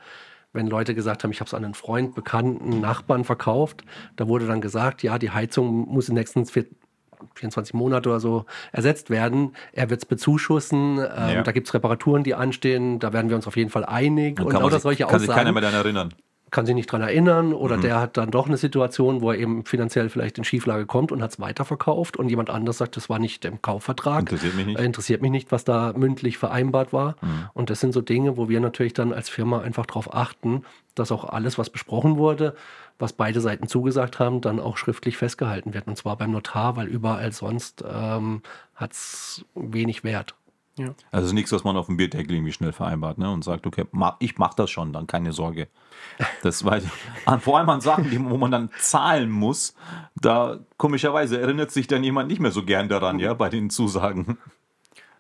wenn 0.54 0.68
Leute 0.68 0.96
gesagt 0.96 1.24
haben, 1.24 1.32
ich 1.32 1.42
habe 1.42 1.48
es 1.48 1.54
an 1.54 1.66
einen 1.66 1.74
Freund, 1.74 2.16
Bekannten, 2.16 2.80
Nachbarn 2.80 3.26
verkauft. 3.26 3.84
Da 4.16 4.30
wurde 4.30 4.48
dann 4.48 4.62
gesagt, 4.62 5.04
ja, 5.04 5.20
die 5.20 5.32
Heizung 5.32 5.88
muss 5.90 6.08
in 6.08 6.16
den 6.16 6.22
nächsten 6.22 6.46
24 6.46 7.74
Monate 7.74 8.08
oder 8.08 8.22
so 8.22 8.46
ersetzt 8.72 9.10
werden. 9.10 9.54
Er 9.74 9.90
wird 9.90 10.02
es 10.02 10.06
bezuschussen. 10.06 11.00
Ähm, 11.00 11.36
ja. 11.36 11.44
Da 11.44 11.52
gibt 11.52 11.68
es 11.68 11.74
Reparaturen, 11.74 12.24
die 12.24 12.34
anstehen. 12.34 13.00
Da 13.00 13.12
werden 13.12 13.30
wir 13.30 13.36
uns 13.36 13.46
auf 13.46 13.58
jeden 13.58 13.70
Fall 13.70 13.84
einig. 13.84 14.40
Und, 14.40 14.48
und 14.48 14.54
lauter 14.54 14.80
solche 14.80 15.04
kann 15.04 15.16
Aussagen. 15.16 15.28
Kann 15.28 15.36
sich 15.36 15.36
keiner 15.36 15.52
mehr 15.52 15.62
daran 15.62 15.76
erinnern 15.76 16.14
kann 16.58 16.66
sich 16.66 16.74
nicht 16.74 16.92
daran 16.92 17.08
erinnern 17.08 17.54
oder 17.54 17.78
mhm. 17.78 17.82
der 17.82 18.00
hat 18.00 18.18
dann 18.18 18.32
doch 18.32 18.48
eine 18.48 18.58
Situation, 18.58 19.22
wo 19.22 19.30
er 19.30 19.38
eben 19.38 19.64
finanziell 19.64 20.10
vielleicht 20.10 20.40
in 20.40 20.44
Schieflage 20.44 20.88
kommt 20.88 21.12
und 21.12 21.22
hat 21.22 21.30
es 21.30 21.40
weiterverkauft 21.40 22.18
und 22.18 22.30
jemand 22.30 22.50
anders 22.50 22.80
sagt, 22.80 22.98
das 22.98 23.10
war 23.10 23.20
nicht 23.20 23.46
im 23.46 23.62
Kaufvertrag. 23.62 24.22
Interessiert 24.22 24.56
mich 24.56 24.66
nicht. 24.66 24.80
Äh, 24.80 24.84
interessiert 24.86 25.22
mich 25.22 25.30
nicht, 25.30 25.52
was 25.52 25.66
da 25.66 25.94
mündlich 25.96 26.40
vereinbart 26.40 26.94
war. 26.94 27.16
Mhm. 27.22 27.50
Und 27.54 27.70
das 27.70 27.80
sind 27.80 27.94
so 27.94 28.02
Dinge, 28.02 28.38
wo 28.38 28.50
wir 28.50 28.60
natürlich 28.60 28.94
dann 28.94 29.14
als 29.14 29.30
Firma 29.30 29.62
einfach 29.62 29.86
darauf 29.86 30.16
achten, 30.16 30.64
dass 30.96 31.12
auch 31.12 31.26
alles, 31.26 31.60
was 31.60 31.70
besprochen 31.70 32.18
wurde, 32.18 32.56
was 32.98 33.14
beide 33.14 33.40
Seiten 33.40 33.68
zugesagt 33.68 34.18
haben, 34.18 34.42
dann 34.42 34.60
auch 34.60 34.78
schriftlich 34.78 35.16
festgehalten 35.16 35.76
wird. 35.76 35.86
Und 35.86 35.96
zwar 35.96 36.18
beim 36.18 36.32
Notar, 36.32 36.76
weil 36.76 36.88
überall 36.88 37.34
sonst 37.34 37.84
ähm, 37.88 38.42
hat 38.74 38.94
es 38.94 39.46
wenig 39.54 40.04
Wert. 40.04 40.34
Ja. 40.78 40.94
Also 41.12 41.26
es 41.26 41.28
ist 41.28 41.34
nichts, 41.34 41.52
was 41.52 41.64
man 41.64 41.76
auf 41.76 41.88
dem 41.88 41.98
Bierdeckel 41.98 42.36
irgendwie 42.36 42.52
schnell 42.52 42.72
vereinbart 42.72 43.18
ne? 43.18 43.32
und 43.32 43.44
sagt, 43.44 43.66
okay, 43.66 43.86
ich 44.20 44.38
mache 44.38 44.56
das 44.56 44.70
schon, 44.70 44.94
dann 44.94 45.08
keine 45.08 45.34
Sorge. 45.34 45.68
Das 46.44 46.64
ich. 46.64 46.84
Vor 47.42 47.58
allem 47.58 47.70
an 47.70 47.82
Sachen, 47.82 48.30
wo 48.30 48.38
man 48.38 48.52
dann 48.52 48.70
zahlen 48.80 49.30
muss, 49.30 49.76
da 50.16 50.60
komischerweise 50.78 51.40
erinnert 51.40 51.72
sich 51.72 51.88
dann 51.88 52.04
jemand 52.04 52.30
nicht 52.30 52.40
mehr 52.40 52.52
so 52.52 52.64
gern 52.64 52.90
daran, 52.90 53.20
ja, 53.20 53.34
bei 53.34 53.50
den 53.50 53.70
Zusagen. 53.70 54.38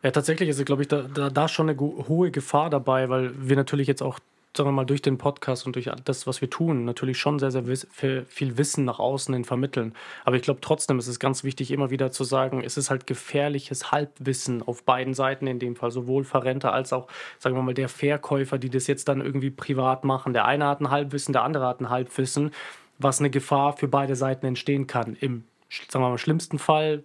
Ja, 0.03 0.11
tatsächlich 0.11 0.49
ist, 0.49 0.63
glaube 0.65 0.83
ich, 0.83 0.87
da, 0.87 1.01
da, 1.01 1.29
da 1.29 1.47
schon 1.47 1.69
eine 1.69 1.79
hohe 1.79 2.31
Gefahr 2.31 2.69
dabei, 2.69 3.09
weil 3.09 3.33
wir 3.37 3.55
natürlich 3.55 3.87
jetzt 3.87 4.03
auch 4.03 4.19
sagen 4.57 4.67
wir 4.69 4.73
mal, 4.73 4.85
durch 4.85 5.01
den 5.01 5.17
Podcast 5.17 5.65
und 5.65 5.75
durch 5.75 5.89
das, 6.03 6.27
was 6.27 6.41
wir 6.41 6.49
tun, 6.49 6.83
natürlich 6.83 7.17
schon 7.17 7.39
sehr, 7.39 7.51
sehr 7.51 7.63
viel 7.63 8.57
Wissen 8.57 8.85
nach 8.85 8.99
außen 8.99 9.33
hin 9.33 9.45
vermitteln. 9.45 9.93
Aber 10.25 10.35
ich 10.35 10.41
glaube 10.41 10.59
trotzdem 10.61 10.99
ist 10.99 11.07
es 11.07 11.19
ganz 11.19 11.43
wichtig, 11.43 11.71
immer 11.71 11.89
wieder 11.89 12.11
zu 12.11 12.23
sagen, 12.23 12.61
es 12.63 12.75
ist 12.75 12.89
halt 12.89 13.07
gefährliches 13.07 13.91
Halbwissen 13.91 14.61
auf 14.61 14.83
beiden 14.83 15.13
Seiten 15.13 15.47
in 15.47 15.59
dem 15.59 15.75
Fall, 15.75 15.91
sowohl 15.91 16.23
Verrenter 16.23 16.73
als 16.73 16.91
auch, 16.91 17.07
sagen 17.39 17.55
wir 17.55 17.61
mal, 17.61 17.73
der 17.73 17.89
Verkäufer, 17.89 18.57
die 18.57 18.69
das 18.69 18.87
jetzt 18.87 19.07
dann 19.07 19.21
irgendwie 19.21 19.51
privat 19.51 20.03
machen. 20.03 20.33
Der 20.33 20.45
eine 20.45 20.65
hat 20.65 20.81
ein 20.81 20.89
Halbwissen, 20.89 21.31
der 21.31 21.43
andere 21.43 21.65
hat 21.65 21.79
ein 21.79 21.89
Halbwissen, 21.89 22.51
was 22.97 23.19
eine 23.19 23.29
Gefahr 23.29 23.77
für 23.77 23.87
beide 23.87 24.15
Seiten 24.15 24.45
entstehen 24.45 24.87
kann. 24.87 25.15
Im, 25.19 25.43
sagen 25.87 26.03
wir 26.03 26.09
mal, 26.09 26.17
schlimmsten 26.17 26.59
Fall 26.59 27.03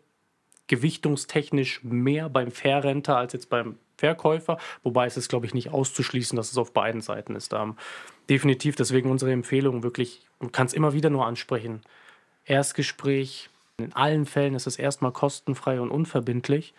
gewichtungstechnisch 0.68 1.84
mehr 1.84 2.30
beim 2.30 2.50
Verrenter 2.50 3.16
als 3.16 3.34
jetzt 3.34 3.50
beim 3.50 3.76
Verkäufer, 4.02 4.58
wobei 4.82 5.06
es 5.06 5.16
ist, 5.16 5.28
glaube 5.28 5.46
ich, 5.46 5.54
nicht 5.54 5.70
auszuschließen, 5.70 6.34
dass 6.36 6.50
es 6.50 6.58
auf 6.58 6.72
beiden 6.72 7.00
Seiten 7.00 7.36
ist. 7.36 7.52
Ähm, 7.52 7.76
definitiv, 8.28 8.74
deswegen 8.74 9.12
unsere 9.12 9.30
Empfehlung 9.30 9.84
wirklich, 9.84 10.26
man 10.40 10.50
kann 10.50 10.66
es 10.66 10.72
immer 10.72 10.92
wieder 10.92 11.08
nur 11.08 11.24
ansprechen. 11.24 11.82
Erstgespräch, 12.44 13.48
in 13.78 13.92
allen 13.92 14.26
Fällen 14.26 14.56
ist 14.56 14.66
es 14.66 14.76
erstmal 14.76 15.12
kostenfrei 15.12 15.80
und 15.80 15.92
unverbindlich. 15.92 16.74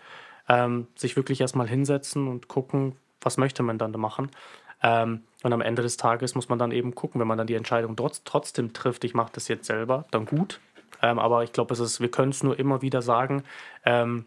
Ähm, 0.49 0.88
sich 0.95 1.15
wirklich 1.15 1.39
erstmal 1.39 1.69
hinsetzen 1.69 2.27
und 2.27 2.49
gucken, 2.49 2.97
was 3.21 3.38
möchte 3.38 3.63
man 3.63 3.77
dann 3.77 3.91
machen. 3.91 4.29
Ähm, 4.81 5.23
und 5.43 5.53
am 5.53 5.62
Ende 5.62 5.81
des 5.81 5.95
Tages 5.95 6.36
muss 6.36 6.49
man 6.49 6.59
dann 6.59 6.73
eben 6.73 6.93
gucken, 6.93 7.21
wenn 7.21 7.27
man 7.27 7.38
dann 7.38 7.47
die 7.47 7.55
Entscheidung 7.55 7.95
trotz, 7.95 8.23
trotzdem 8.25 8.73
trifft, 8.73 9.05
ich 9.05 9.13
mache 9.13 9.31
das 9.31 9.47
jetzt 9.47 9.67
selber, 9.67 10.05
dann 10.12 10.25
gut. 10.25 10.59
Ähm, 11.01 11.19
aber 11.19 11.45
ich 11.45 11.53
glaube, 11.53 11.77
wir 11.77 12.12
können 12.12 12.31
es 12.31 12.43
nur 12.43 12.59
immer 12.59 12.81
wieder 12.81 13.01
sagen. 13.01 13.43
Ähm, 13.86 14.25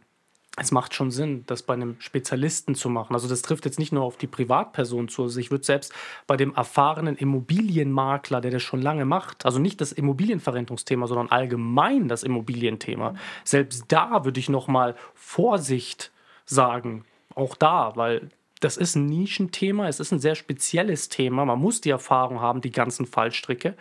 es 0.58 0.72
macht 0.72 0.94
schon 0.94 1.10
Sinn, 1.10 1.44
das 1.46 1.62
bei 1.62 1.74
einem 1.74 1.96
Spezialisten 1.98 2.74
zu 2.74 2.88
machen. 2.88 3.12
Also 3.12 3.28
das 3.28 3.42
trifft 3.42 3.66
jetzt 3.66 3.78
nicht 3.78 3.92
nur 3.92 4.02
auf 4.02 4.16
die 4.16 4.26
Privatperson 4.26 5.08
zu. 5.08 5.24
Also 5.24 5.38
ich 5.38 5.50
würde 5.50 5.64
selbst 5.64 5.92
bei 6.26 6.38
dem 6.38 6.54
erfahrenen 6.54 7.14
Immobilienmakler, 7.14 8.40
der 8.40 8.50
das 8.50 8.62
schon 8.62 8.80
lange 8.80 9.04
macht, 9.04 9.44
also 9.44 9.58
nicht 9.58 9.82
das 9.82 9.92
Immobilienverrentungsthema, 9.92 11.06
sondern 11.06 11.28
allgemein 11.28 12.08
das 12.08 12.22
Immobilienthema, 12.22 13.14
selbst 13.44 13.84
da 13.88 14.24
würde 14.24 14.40
ich 14.40 14.48
nochmal 14.48 14.96
Vorsicht 15.14 16.10
sagen. 16.46 17.04
Auch 17.34 17.54
da, 17.54 17.92
weil 17.96 18.30
das 18.60 18.78
ist 18.78 18.94
ein 18.94 19.04
Nischenthema, 19.04 19.88
es 19.88 20.00
ist 20.00 20.10
ein 20.12 20.20
sehr 20.20 20.34
spezielles 20.34 21.10
Thema. 21.10 21.44
Man 21.44 21.58
muss 21.58 21.82
die 21.82 21.90
Erfahrung 21.90 22.40
haben, 22.40 22.62
die 22.62 22.70
ganzen 22.70 23.04
Fallstricke. 23.04 23.76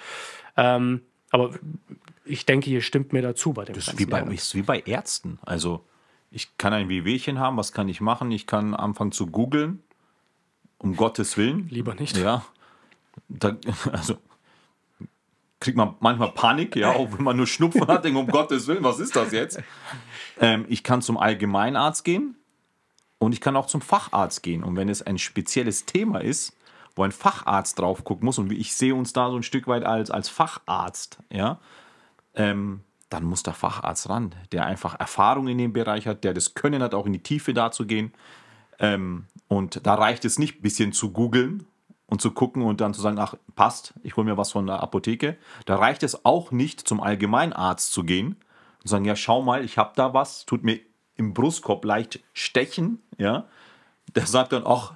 Ähm, 0.58 1.04
aber 1.32 1.52
ich 2.26 2.46
denke, 2.46 2.70
ihr 2.70 2.82
stimmt 2.82 3.14
mir 3.14 3.22
dazu 3.22 3.54
bei 3.54 3.64
dem 3.64 3.76
Das 3.76 3.88
ist 3.88 4.00
wie 4.00 4.06
bei, 4.06 4.22
ist 4.24 4.56
wie 4.56 4.62
bei 4.62 4.82
Ärzten. 4.82 5.40
Also 5.44 5.86
ich 6.36 6.58
kann 6.58 6.74
ein 6.74 6.90
Wehwehchen 6.90 7.40
haben, 7.40 7.56
was 7.56 7.72
kann 7.72 7.88
ich 7.88 8.02
machen? 8.02 8.30
Ich 8.30 8.46
kann 8.46 8.74
anfangen 8.74 9.14
zu 9.14 9.28
googeln, 9.28 9.82
um 10.78 10.98
Gottes 10.98 11.38
Willen. 11.38 11.70
Lieber 11.70 11.96
nicht. 11.96 12.18
Ja. 12.18 12.44
Da, 13.30 13.56
also 13.94 14.18
kriegt 15.62 15.78
man 15.78 15.96
manchmal 16.02 16.32
Panik, 16.32 16.76
ja, 16.76 16.92
auch 16.92 17.14
wenn 17.14 17.24
man 17.24 17.38
nur 17.38 17.48
Schnupfen 17.48 17.88
hat, 17.88 18.04
denkt, 18.04 18.20
um 18.20 18.28
Gottes 18.28 18.68
Willen, 18.68 18.84
was 18.84 19.00
ist 19.00 19.16
das 19.16 19.32
jetzt? 19.32 19.64
Ähm, 20.42 20.66
ich 20.68 20.84
kann 20.84 21.02
zum 21.02 21.18
Allgemeinarzt 21.18 22.04
gehen 22.04 22.36
und 23.18 23.32
ich 23.32 23.40
kann 23.40 23.56
auch 23.56 23.68
zum 23.68 23.80
Facharzt 23.80 24.44
gehen. 24.44 24.66
Und 24.66 24.76
wenn 24.76 24.90
es 24.90 25.02
ein 25.02 25.18
spezielles 25.18 25.86
Thema 25.86 26.20
ist, 26.20 26.58
wo 26.98 27.04
ein 27.04 27.14
Facharzt 27.14 27.80
drauf 27.80 28.04
gucken 28.04 28.26
muss, 28.26 28.38
und 28.38 28.52
ich 28.52 28.76
sehe 28.76 28.94
uns 28.94 29.14
da 29.14 29.30
so 29.30 29.38
ein 29.38 29.44
Stück 29.44 29.68
weit 29.68 29.86
als, 29.86 30.12
als 30.12 30.28
Facharzt, 30.28 31.20
ja, 31.32 31.62
ähm, 32.34 32.82
dann 33.10 33.24
muss 33.24 33.44
der 33.44 33.54
Facharzt 33.54 34.10
ran, 34.10 34.34
der 34.52 34.66
einfach 34.66 35.00
Erfahrung 35.00 35.48
in 35.48 35.58
dem 35.58 35.74
Bereich 35.74 36.08
hat, 36.08 36.24
der 36.24 36.34
das 36.34 36.54
Können 36.54 36.82
hat, 36.82 36.94
auch 36.94 37.06
in 37.06 37.14
die 37.14 37.24
Tiefe 37.24 37.54
da 37.54 37.72
zu 37.72 37.86
gehen. 37.86 38.14
Ähm, 38.80 39.26
und 39.48 39.86
da 39.86 39.96
reicht 39.96 40.26
es 40.26 40.40
nicht, 40.40 40.60
ein 40.60 40.62
bisschen 40.62 40.92
zu 40.92 41.12
googeln 41.12 41.68
und 42.08 42.22
zu 42.22 42.32
gucken 42.32 42.64
und 42.64 42.82
dann 42.82 42.94
zu 42.94 43.02
sagen, 43.02 43.20
ach, 43.20 43.36
passt, 43.56 43.94
ich 44.04 44.16
hole 44.16 44.26
mir 44.26 44.38
was 44.38 44.52
von 44.52 44.68
der 44.68 44.82
Apotheke. 44.82 45.38
Da 45.66 45.76
reicht 45.78 46.04
es 46.04 46.26
auch 46.26 46.52
nicht, 46.52 46.88
zum 46.88 47.02
Allgemeinarzt 47.02 47.92
zu 47.92 48.04
gehen 48.04 48.38
und 48.82 48.88
sagen, 48.88 49.06
ja, 49.06 49.16
schau 49.16 49.42
mal, 49.42 49.64
ich 49.64 49.78
habe 49.78 49.94
da 49.96 50.14
was, 50.14 50.46
tut 50.46 50.64
mir 50.64 50.80
im 51.16 51.34
Brustkorb 51.34 51.86
leicht 51.86 52.20
stechen, 52.34 53.02
ja. 53.18 53.46
Der 54.14 54.28
sagt 54.28 54.52
dann, 54.52 54.64
ach, 54.66 54.94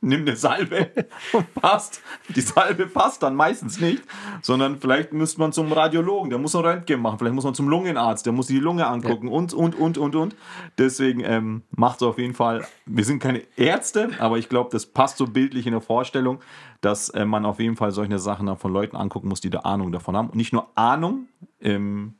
nimm 0.00 0.22
eine 0.22 0.36
Salbe 0.36 0.90
und 1.32 1.54
passt. 1.54 2.02
Die 2.28 2.40
Salbe 2.40 2.86
passt 2.86 3.22
dann 3.22 3.34
meistens 3.34 3.80
nicht, 3.80 4.02
sondern 4.42 4.80
vielleicht 4.80 5.12
müsste 5.12 5.40
man 5.40 5.52
zum 5.52 5.72
Radiologen, 5.72 6.30
der 6.30 6.38
muss 6.38 6.56
ein 6.56 6.64
Röntgen 6.64 7.00
machen, 7.00 7.18
vielleicht 7.18 7.34
muss 7.34 7.44
man 7.44 7.54
zum 7.54 7.68
Lungenarzt, 7.68 8.24
der 8.26 8.32
muss 8.32 8.46
die 8.46 8.58
Lunge 8.58 8.86
angucken 8.86 9.28
ja. 9.28 9.34
und, 9.34 9.52
und, 9.52 9.74
und, 9.74 9.98
und, 9.98 10.16
und. 10.16 10.36
Deswegen 10.78 11.20
ähm, 11.24 11.62
macht 11.70 11.96
es 11.96 12.02
auf 12.02 12.18
jeden 12.18 12.34
Fall, 12.34 12.66
wir 12.86 13.04
sind 13.04 13.20
keine 13.20 13.42
Ärzte, 13.56 14.10
aber 14.18 14.38
ich 14.38 14.48
glaube, 14.48 14.70
das 14.72 14.86
passt 14.86 15.18
so 15.18 15.26
bildlich 15.26 15.66
in 15.66 15.72
der 15.72 15.82
Vorstellung, 15.82 16.40
dass 16.80 17.10
äh, 17.10 17.24
man 17.24 17.44
auf 17.44 17.60
jeden 17.60 17.76
Fall 17.76 17.92
solche 17.92 18.18
Sachen 18.18 18.54
von 18.56 18.72
Leuten 18.72 18.96
angucken 18.96 19.28
muss, 19.28 19.40
die 19.40 19.50
da 19.50 19.60
Ahnung 19.60 19.92
davon 19.92 20.16
haben. 20.16 20.30
Und 20.30 20.36
nicht 20.36 20.52
nur 20.52 20.68
Ahnung, 20.74 21.28
ähm, 21.60 22.14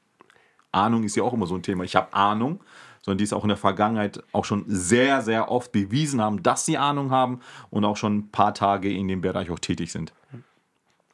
Ahnung 0.73 1.05
ist 1.05 1.17
ja 1.17 1.23
auch 1.23 1.33
immer 1.33 1.47
so 1.47 1.55
ein 1.55 1.63
Thema, 1.63 1.85
ich 1.85 1.97
habe 1.97 2.13
Ahnung, 2.13 2.61
sondern 3.03 3.19
die 3.19 3.25
es 3.25 3.33
auch 3.33 3.45
in 3.45 3.49
der 3.49 3.57
Vergangenheit 3.57 4.23
auch 4.33 4.45
schon 4.45 4.65
sehr, 4.67 5.23
sehr 5.23 5.51
oft 5.51 5.73
bewiesen 5.73 6.21
haben, 6.21 6.43
dass 6.43 6.67
sie 6.67 6.79
Ahnung 6.79 7.11
haben 7.11 7.41
und 7.71 7.85
auch 7.85 7.97
schon 7.97 8.19
ein 8.19 8.31
paar 8.31 8.55
Tage 8.55 8.93
in 8.93 9.09
dem 9.09 9.21
Bereich 9.21 9.51
auch 9.51 9.59
tätig 9.59 9.93
sind. 9.93 10.13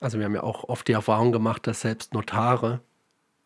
Also 0.00 0.18
wir 0.18 0.26
haben 0.26 0.34
ja 0.34 0.42
auch 0.42 0.64
oft 0.64 0.86
die 0.88 0.92
Erfahrung 0.92 1.32
gemacht, 1.32 1.66
dass 1.66 1.82
selbst 1.82 2.12
Notare 2.12 2.80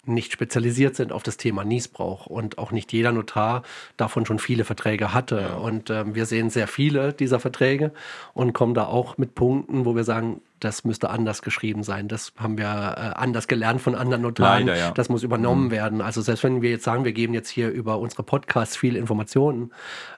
nicht 0.06 0.32
spezialisiert 0.32 0.96
sind 0.96 1.12
auf 1.12 1.22
das 1.22 1.36
Thema 1.36 1.64
Niesbrauch 1.64 2.26
und 2.26 2.58
auch 2.58 2.72
nicht 2.72 2.92
jeder 2.92 3.12
Notar 3.12 3.62
davon 3.96 4.24
schon 4.24 4.38
viele 4.38 4.64
Verträge 4.64 5.12
hatte. 5.12 5.40
Ja. 5.40 5.54
Und 5.56 5.90
äh, 5.90 6.14
wir 6.14 6.26
sehen 6.26 6.48
sehr 6.48 6.68
viele 6.68 7.12
dieser 7.12 7.38
Verträge 7.38 7.92
und 8.32 8.52
kommen 8.52 8.74
da 8.74 8.84
auch 8.86 9.18
mit 9.18 9.34
Punkten, 9.34 9.84
wo 9.84 9.94
wir 9.94 10.04
sagen, 10.04 10.40
das 10.58 10.84
müsste 10.84 11.10
anders 11.10 11.42
geschrieben 11.42 11.82
sein. 11.82 12.08
Das 12.08 12.32
haben 12.38 12.58
wir 12.58 12.64
äh, 12.64 13.18
anders 13.18 13.46
gelernt 13.48 13.80
von 13.80 13.94
anderen 13.94 14.22
Notaren. 14.22 14.66
Leider, 14.66 14.78
ja. 14.78 14.90
Das 14.92 15.08
muss 15.08 15.22
übernommen 15.22 15.66
mhm. 15.66 15.70
werden. 15.70 16.00
Also 16.00 16.20
selbst 16.22 16.44
wenn 16.44 16.62
wir 16.62 16.70
jetzt 16.70 16.84
sagen, 16.84 17.04
wir 17.04 17.12
geben 17.12 17.34
jetzt 17.34 17.48
hier 17.48 17.70
über 17.70 17.98
unsere 17.98 18.22
Podcasts 18.22 18.76
viele 18.76 18.98
Informationen, 18.98 19.72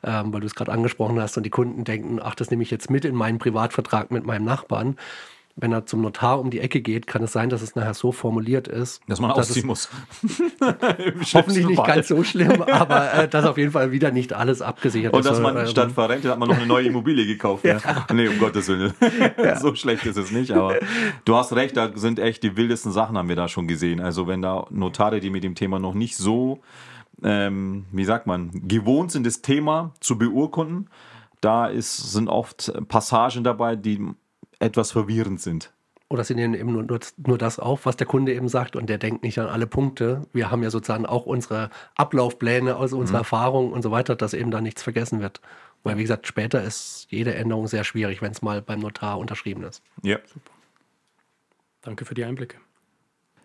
ähm, 0.04 0.32
weil 0.32 0.40
du 0.40 0.46
es 0.46 0.54
gerade 0.54 0.72
angesprochen 0.72 1.20
hast 1.20 1.36
und 1.36 1.44
die 1.44 1.50
Kunden 1.50 1.84
denken, 1.84 2.20
ach, 2.22 2.34
das 2.34 2.50
nehme 2.50 2.62
ich 2.62 2.70
jetzt 2.70 2.90
mit 2.90 3.04
in 3.04 3.14
meinen 3.14 3.38
Privatvertrag 3.38 4.10
mit 4.10 4.24
meinem 4.24 4.44
Nachbarn 4.44 4.96
wenn 5.54 5.72
er 5.72 5.84
zum 5.84 6.00
Notar 6.00 6.40
um 6.40 6.50
die 6.50 6.60
Ecke 6.60 6.80
geht, 6.80 7.06
kann 7.06 7.22
es 7.22 7.32
sein, 7.32 7.50
dass 7.50 7.60
es 7.60 7.74
nachher 7.74 7.94
so 7.94 8.10
formuliert 8.10 8.68
ist, 8.68 9.02
dass 9.06 9.20
man 9.20 9.30
dass 9.30 9.50
ausziehen 9.50 9.66
muss. 9.66 9.90
hoffentlich 11.34 11.66
nicht 11.66 11.84
ganz 11.84 12.08
so 12.08 12.24
schlimm, 12.24 12.62
aber 12.66 13.12
äh, 13.12 13.28
dass 13.28 13.44
auf 13.44 13.58
jeden 13.58 13.72
Fall 13.72 13.92
wieder 13.92 14.10
nicht 14.10 14.32
alles 14.32 14.62
abgesichert 14.62 15.12
ist. 15.12 15.16
Und 15.16 15.26
dass 15.26 15.40
man 15.40 15.56
äh, 15.56 15.66
statt 15.66 15.92
verrentet 15.92 16.30
hat 16.30 16.38
man 16.38 16.48
noch 16.48 16.56
eine 16.56 16.66
neue 16.66 16.86
Immobilie 16.86 17.26
gekauft. 17.26 17.64
ja. 17.64 17.74
ne? 17.74 18.04
Nee, 18.12 18.28
um 18.28 18.38
Gottes 18.38 18.68
Willen. 18.68 18.94
Ja. 19.42 19.58
so 19.58 19.74
schlecht 19.74 20.04
ist 20.06 20.16
es 20.16 20.30
nicht, 20.30 20.52
aber 20.52 20.76
du 21.24 21.36
hast 21.36 21.54
recht, 21.54 21.76
da 21.76 21.90
sind 21.94 22.18
echt 22.18 22.42
die 22.42 22.56
wildesten 22.56 22.92
Sachen 22.92 23.16
haben 23.16 23.28
wir 23.28 23.36
da 23.36 23.48
schon 23.48 23.66
gesehen. 23.66 24.00
Also 24.00 24.26
wenn 24.26 24.42
da 24.42 24.66
Notare, 24.70 25.20
die 25.20 25.30
mit 25.30 25.44
dem 25.44 25.54
Thema 25.54 25.78
noch 25.78 25.94
nicht 25.94 26.16
so, 26.16 26.60
ähm, 27.22 27.86
wie 27.92 28.04
sagt 28.04 28.26
man, 28.26 28.50
gewohnt 28.52 29.12
sind, 29.12 29.26
das 29.26 29.42
Thema 29.42 29.94
zu 30.00 30.18
beurkunden, 30.18 30.88
da 31.40 31.66
ist, 31.66 32.12
sind 32.12 32.28
oft 32.28 32.72
Passagen 32.88 33.42
dabei, 33.44 33.76
die 33.76 34.00
etwas 34.62 34.92
verwirrend 34.92 35.40
sind. 35.40 35.72
Oder 36.08 36.24
sie 36.24 36.34
nehmen 36.34 36.52
eben 36.52 36.72
nur, 36.72 37.00
nur 37.16 37.38
das 37.38 37.58
auf, 37.58 37.86
was 37.86 37.96
der 37.96 38.06
Kunde 38.06 38.34
eben 38.34 38.48
sagt 38.48 38.76
und 38.76 38.86
der 38.90 38.98
denkt 38.98 39.22
nicht 39.22 39.38
an 39.38 39.46
alle 39.46 39.66
Punkte. 39.66 40.26
Wir 40.34 40.50
haben 40.50 40.62
ja 40.62 40.68
sozusagen 40.68 41.06
auch 41.06 41.24
unsere 41.24 41.70
Ablaufpläne 41.94 42.76
aus 42.76 42.92
unserer 42.92 43.18
mhm. 43.18 43.22
Erfahrung 43.22 43.72
und 43.72 43.80
so 43.80 43.90
weiter, 43.90 44.14
dass 44.14 44.34
eben 44.34 44.50
da 44.50 44.60
nichts 44.60 44.82
vergessen 44.82 45.20
wird. 45.20 45.40
Weil, 45.84 45.96
wie 45.96 46.02
gesagt, 46.02 46.26
später 46.26 46.62
ist 46.62 47.06
jede 47.08 47.34
Änderung 47.34 47.66
sehr 47.66 47.82
schwierig, 47.82 48.20
wenn 48.20 48.30
es 48.30 48.42
mal 48.42 48.60
beim 48.60 48.80
Notar 48.80 49.18
unterschrieben 49.18 49.64
ist. 49.64 49.82
Ja. 50.02 50.18
Super. 50.26 50.50
Danke 51.80 52.04
für 52.04 52.14
die 52.14 52.24
Einblicke. 52.24 52.58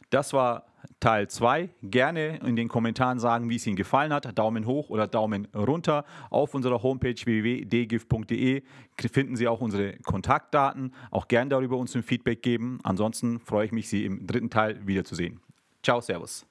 Das 0.09 0.33
war 0.33 0.65
Teil 0.99 1.27
2. 1.27 1.69
Gerne 1.83 2.39
in 2.45 2.55
den 2.55 2.67
Kommentaren 2.67 3.19
sagen, 3.19 3.49
wie 3.49 3.57
es 3.57 3.67
Ihnen 3.67 3.75
gefallen 3.75 4.11
hat. 4.11 4.37
Daumen 4.37 4.65
hoch 4.65 4.89
oder 4.89 5.07
Daumen 5.07 5.47
runter. 5.53 6.05
Auf 6.29 6.55
unserer 6.55 6.81
Homepage 6.81 7.13
www.dgif.de 7.13 8.63
finden 9.11 9.35
Sie 9.35 9.47
auch 9.47 9.61
unsere 9.61 9.97
Kontaktdaten. 9.97 10.93
Auch 11.11 11.27
gerne 11.27 11.49
darüber 11.49 11.77
uns 11.77 11.95
ein 11.95 12.03
Feedback 12.03 12.41
geben. 12.41 12.79
Ansonsten 12.83 13.39
freue 13.39 13.65
ich 13.65 13.71
mich, 13.71 13.89
Sie 13.89 14.05
im 14.05 14.25
dritten 14.25 14.49
Teil 14.49 14.87
wiederzusehen. 14.87 15.39
Ciao, 15.83 16.01
Servus. 16.01 16.46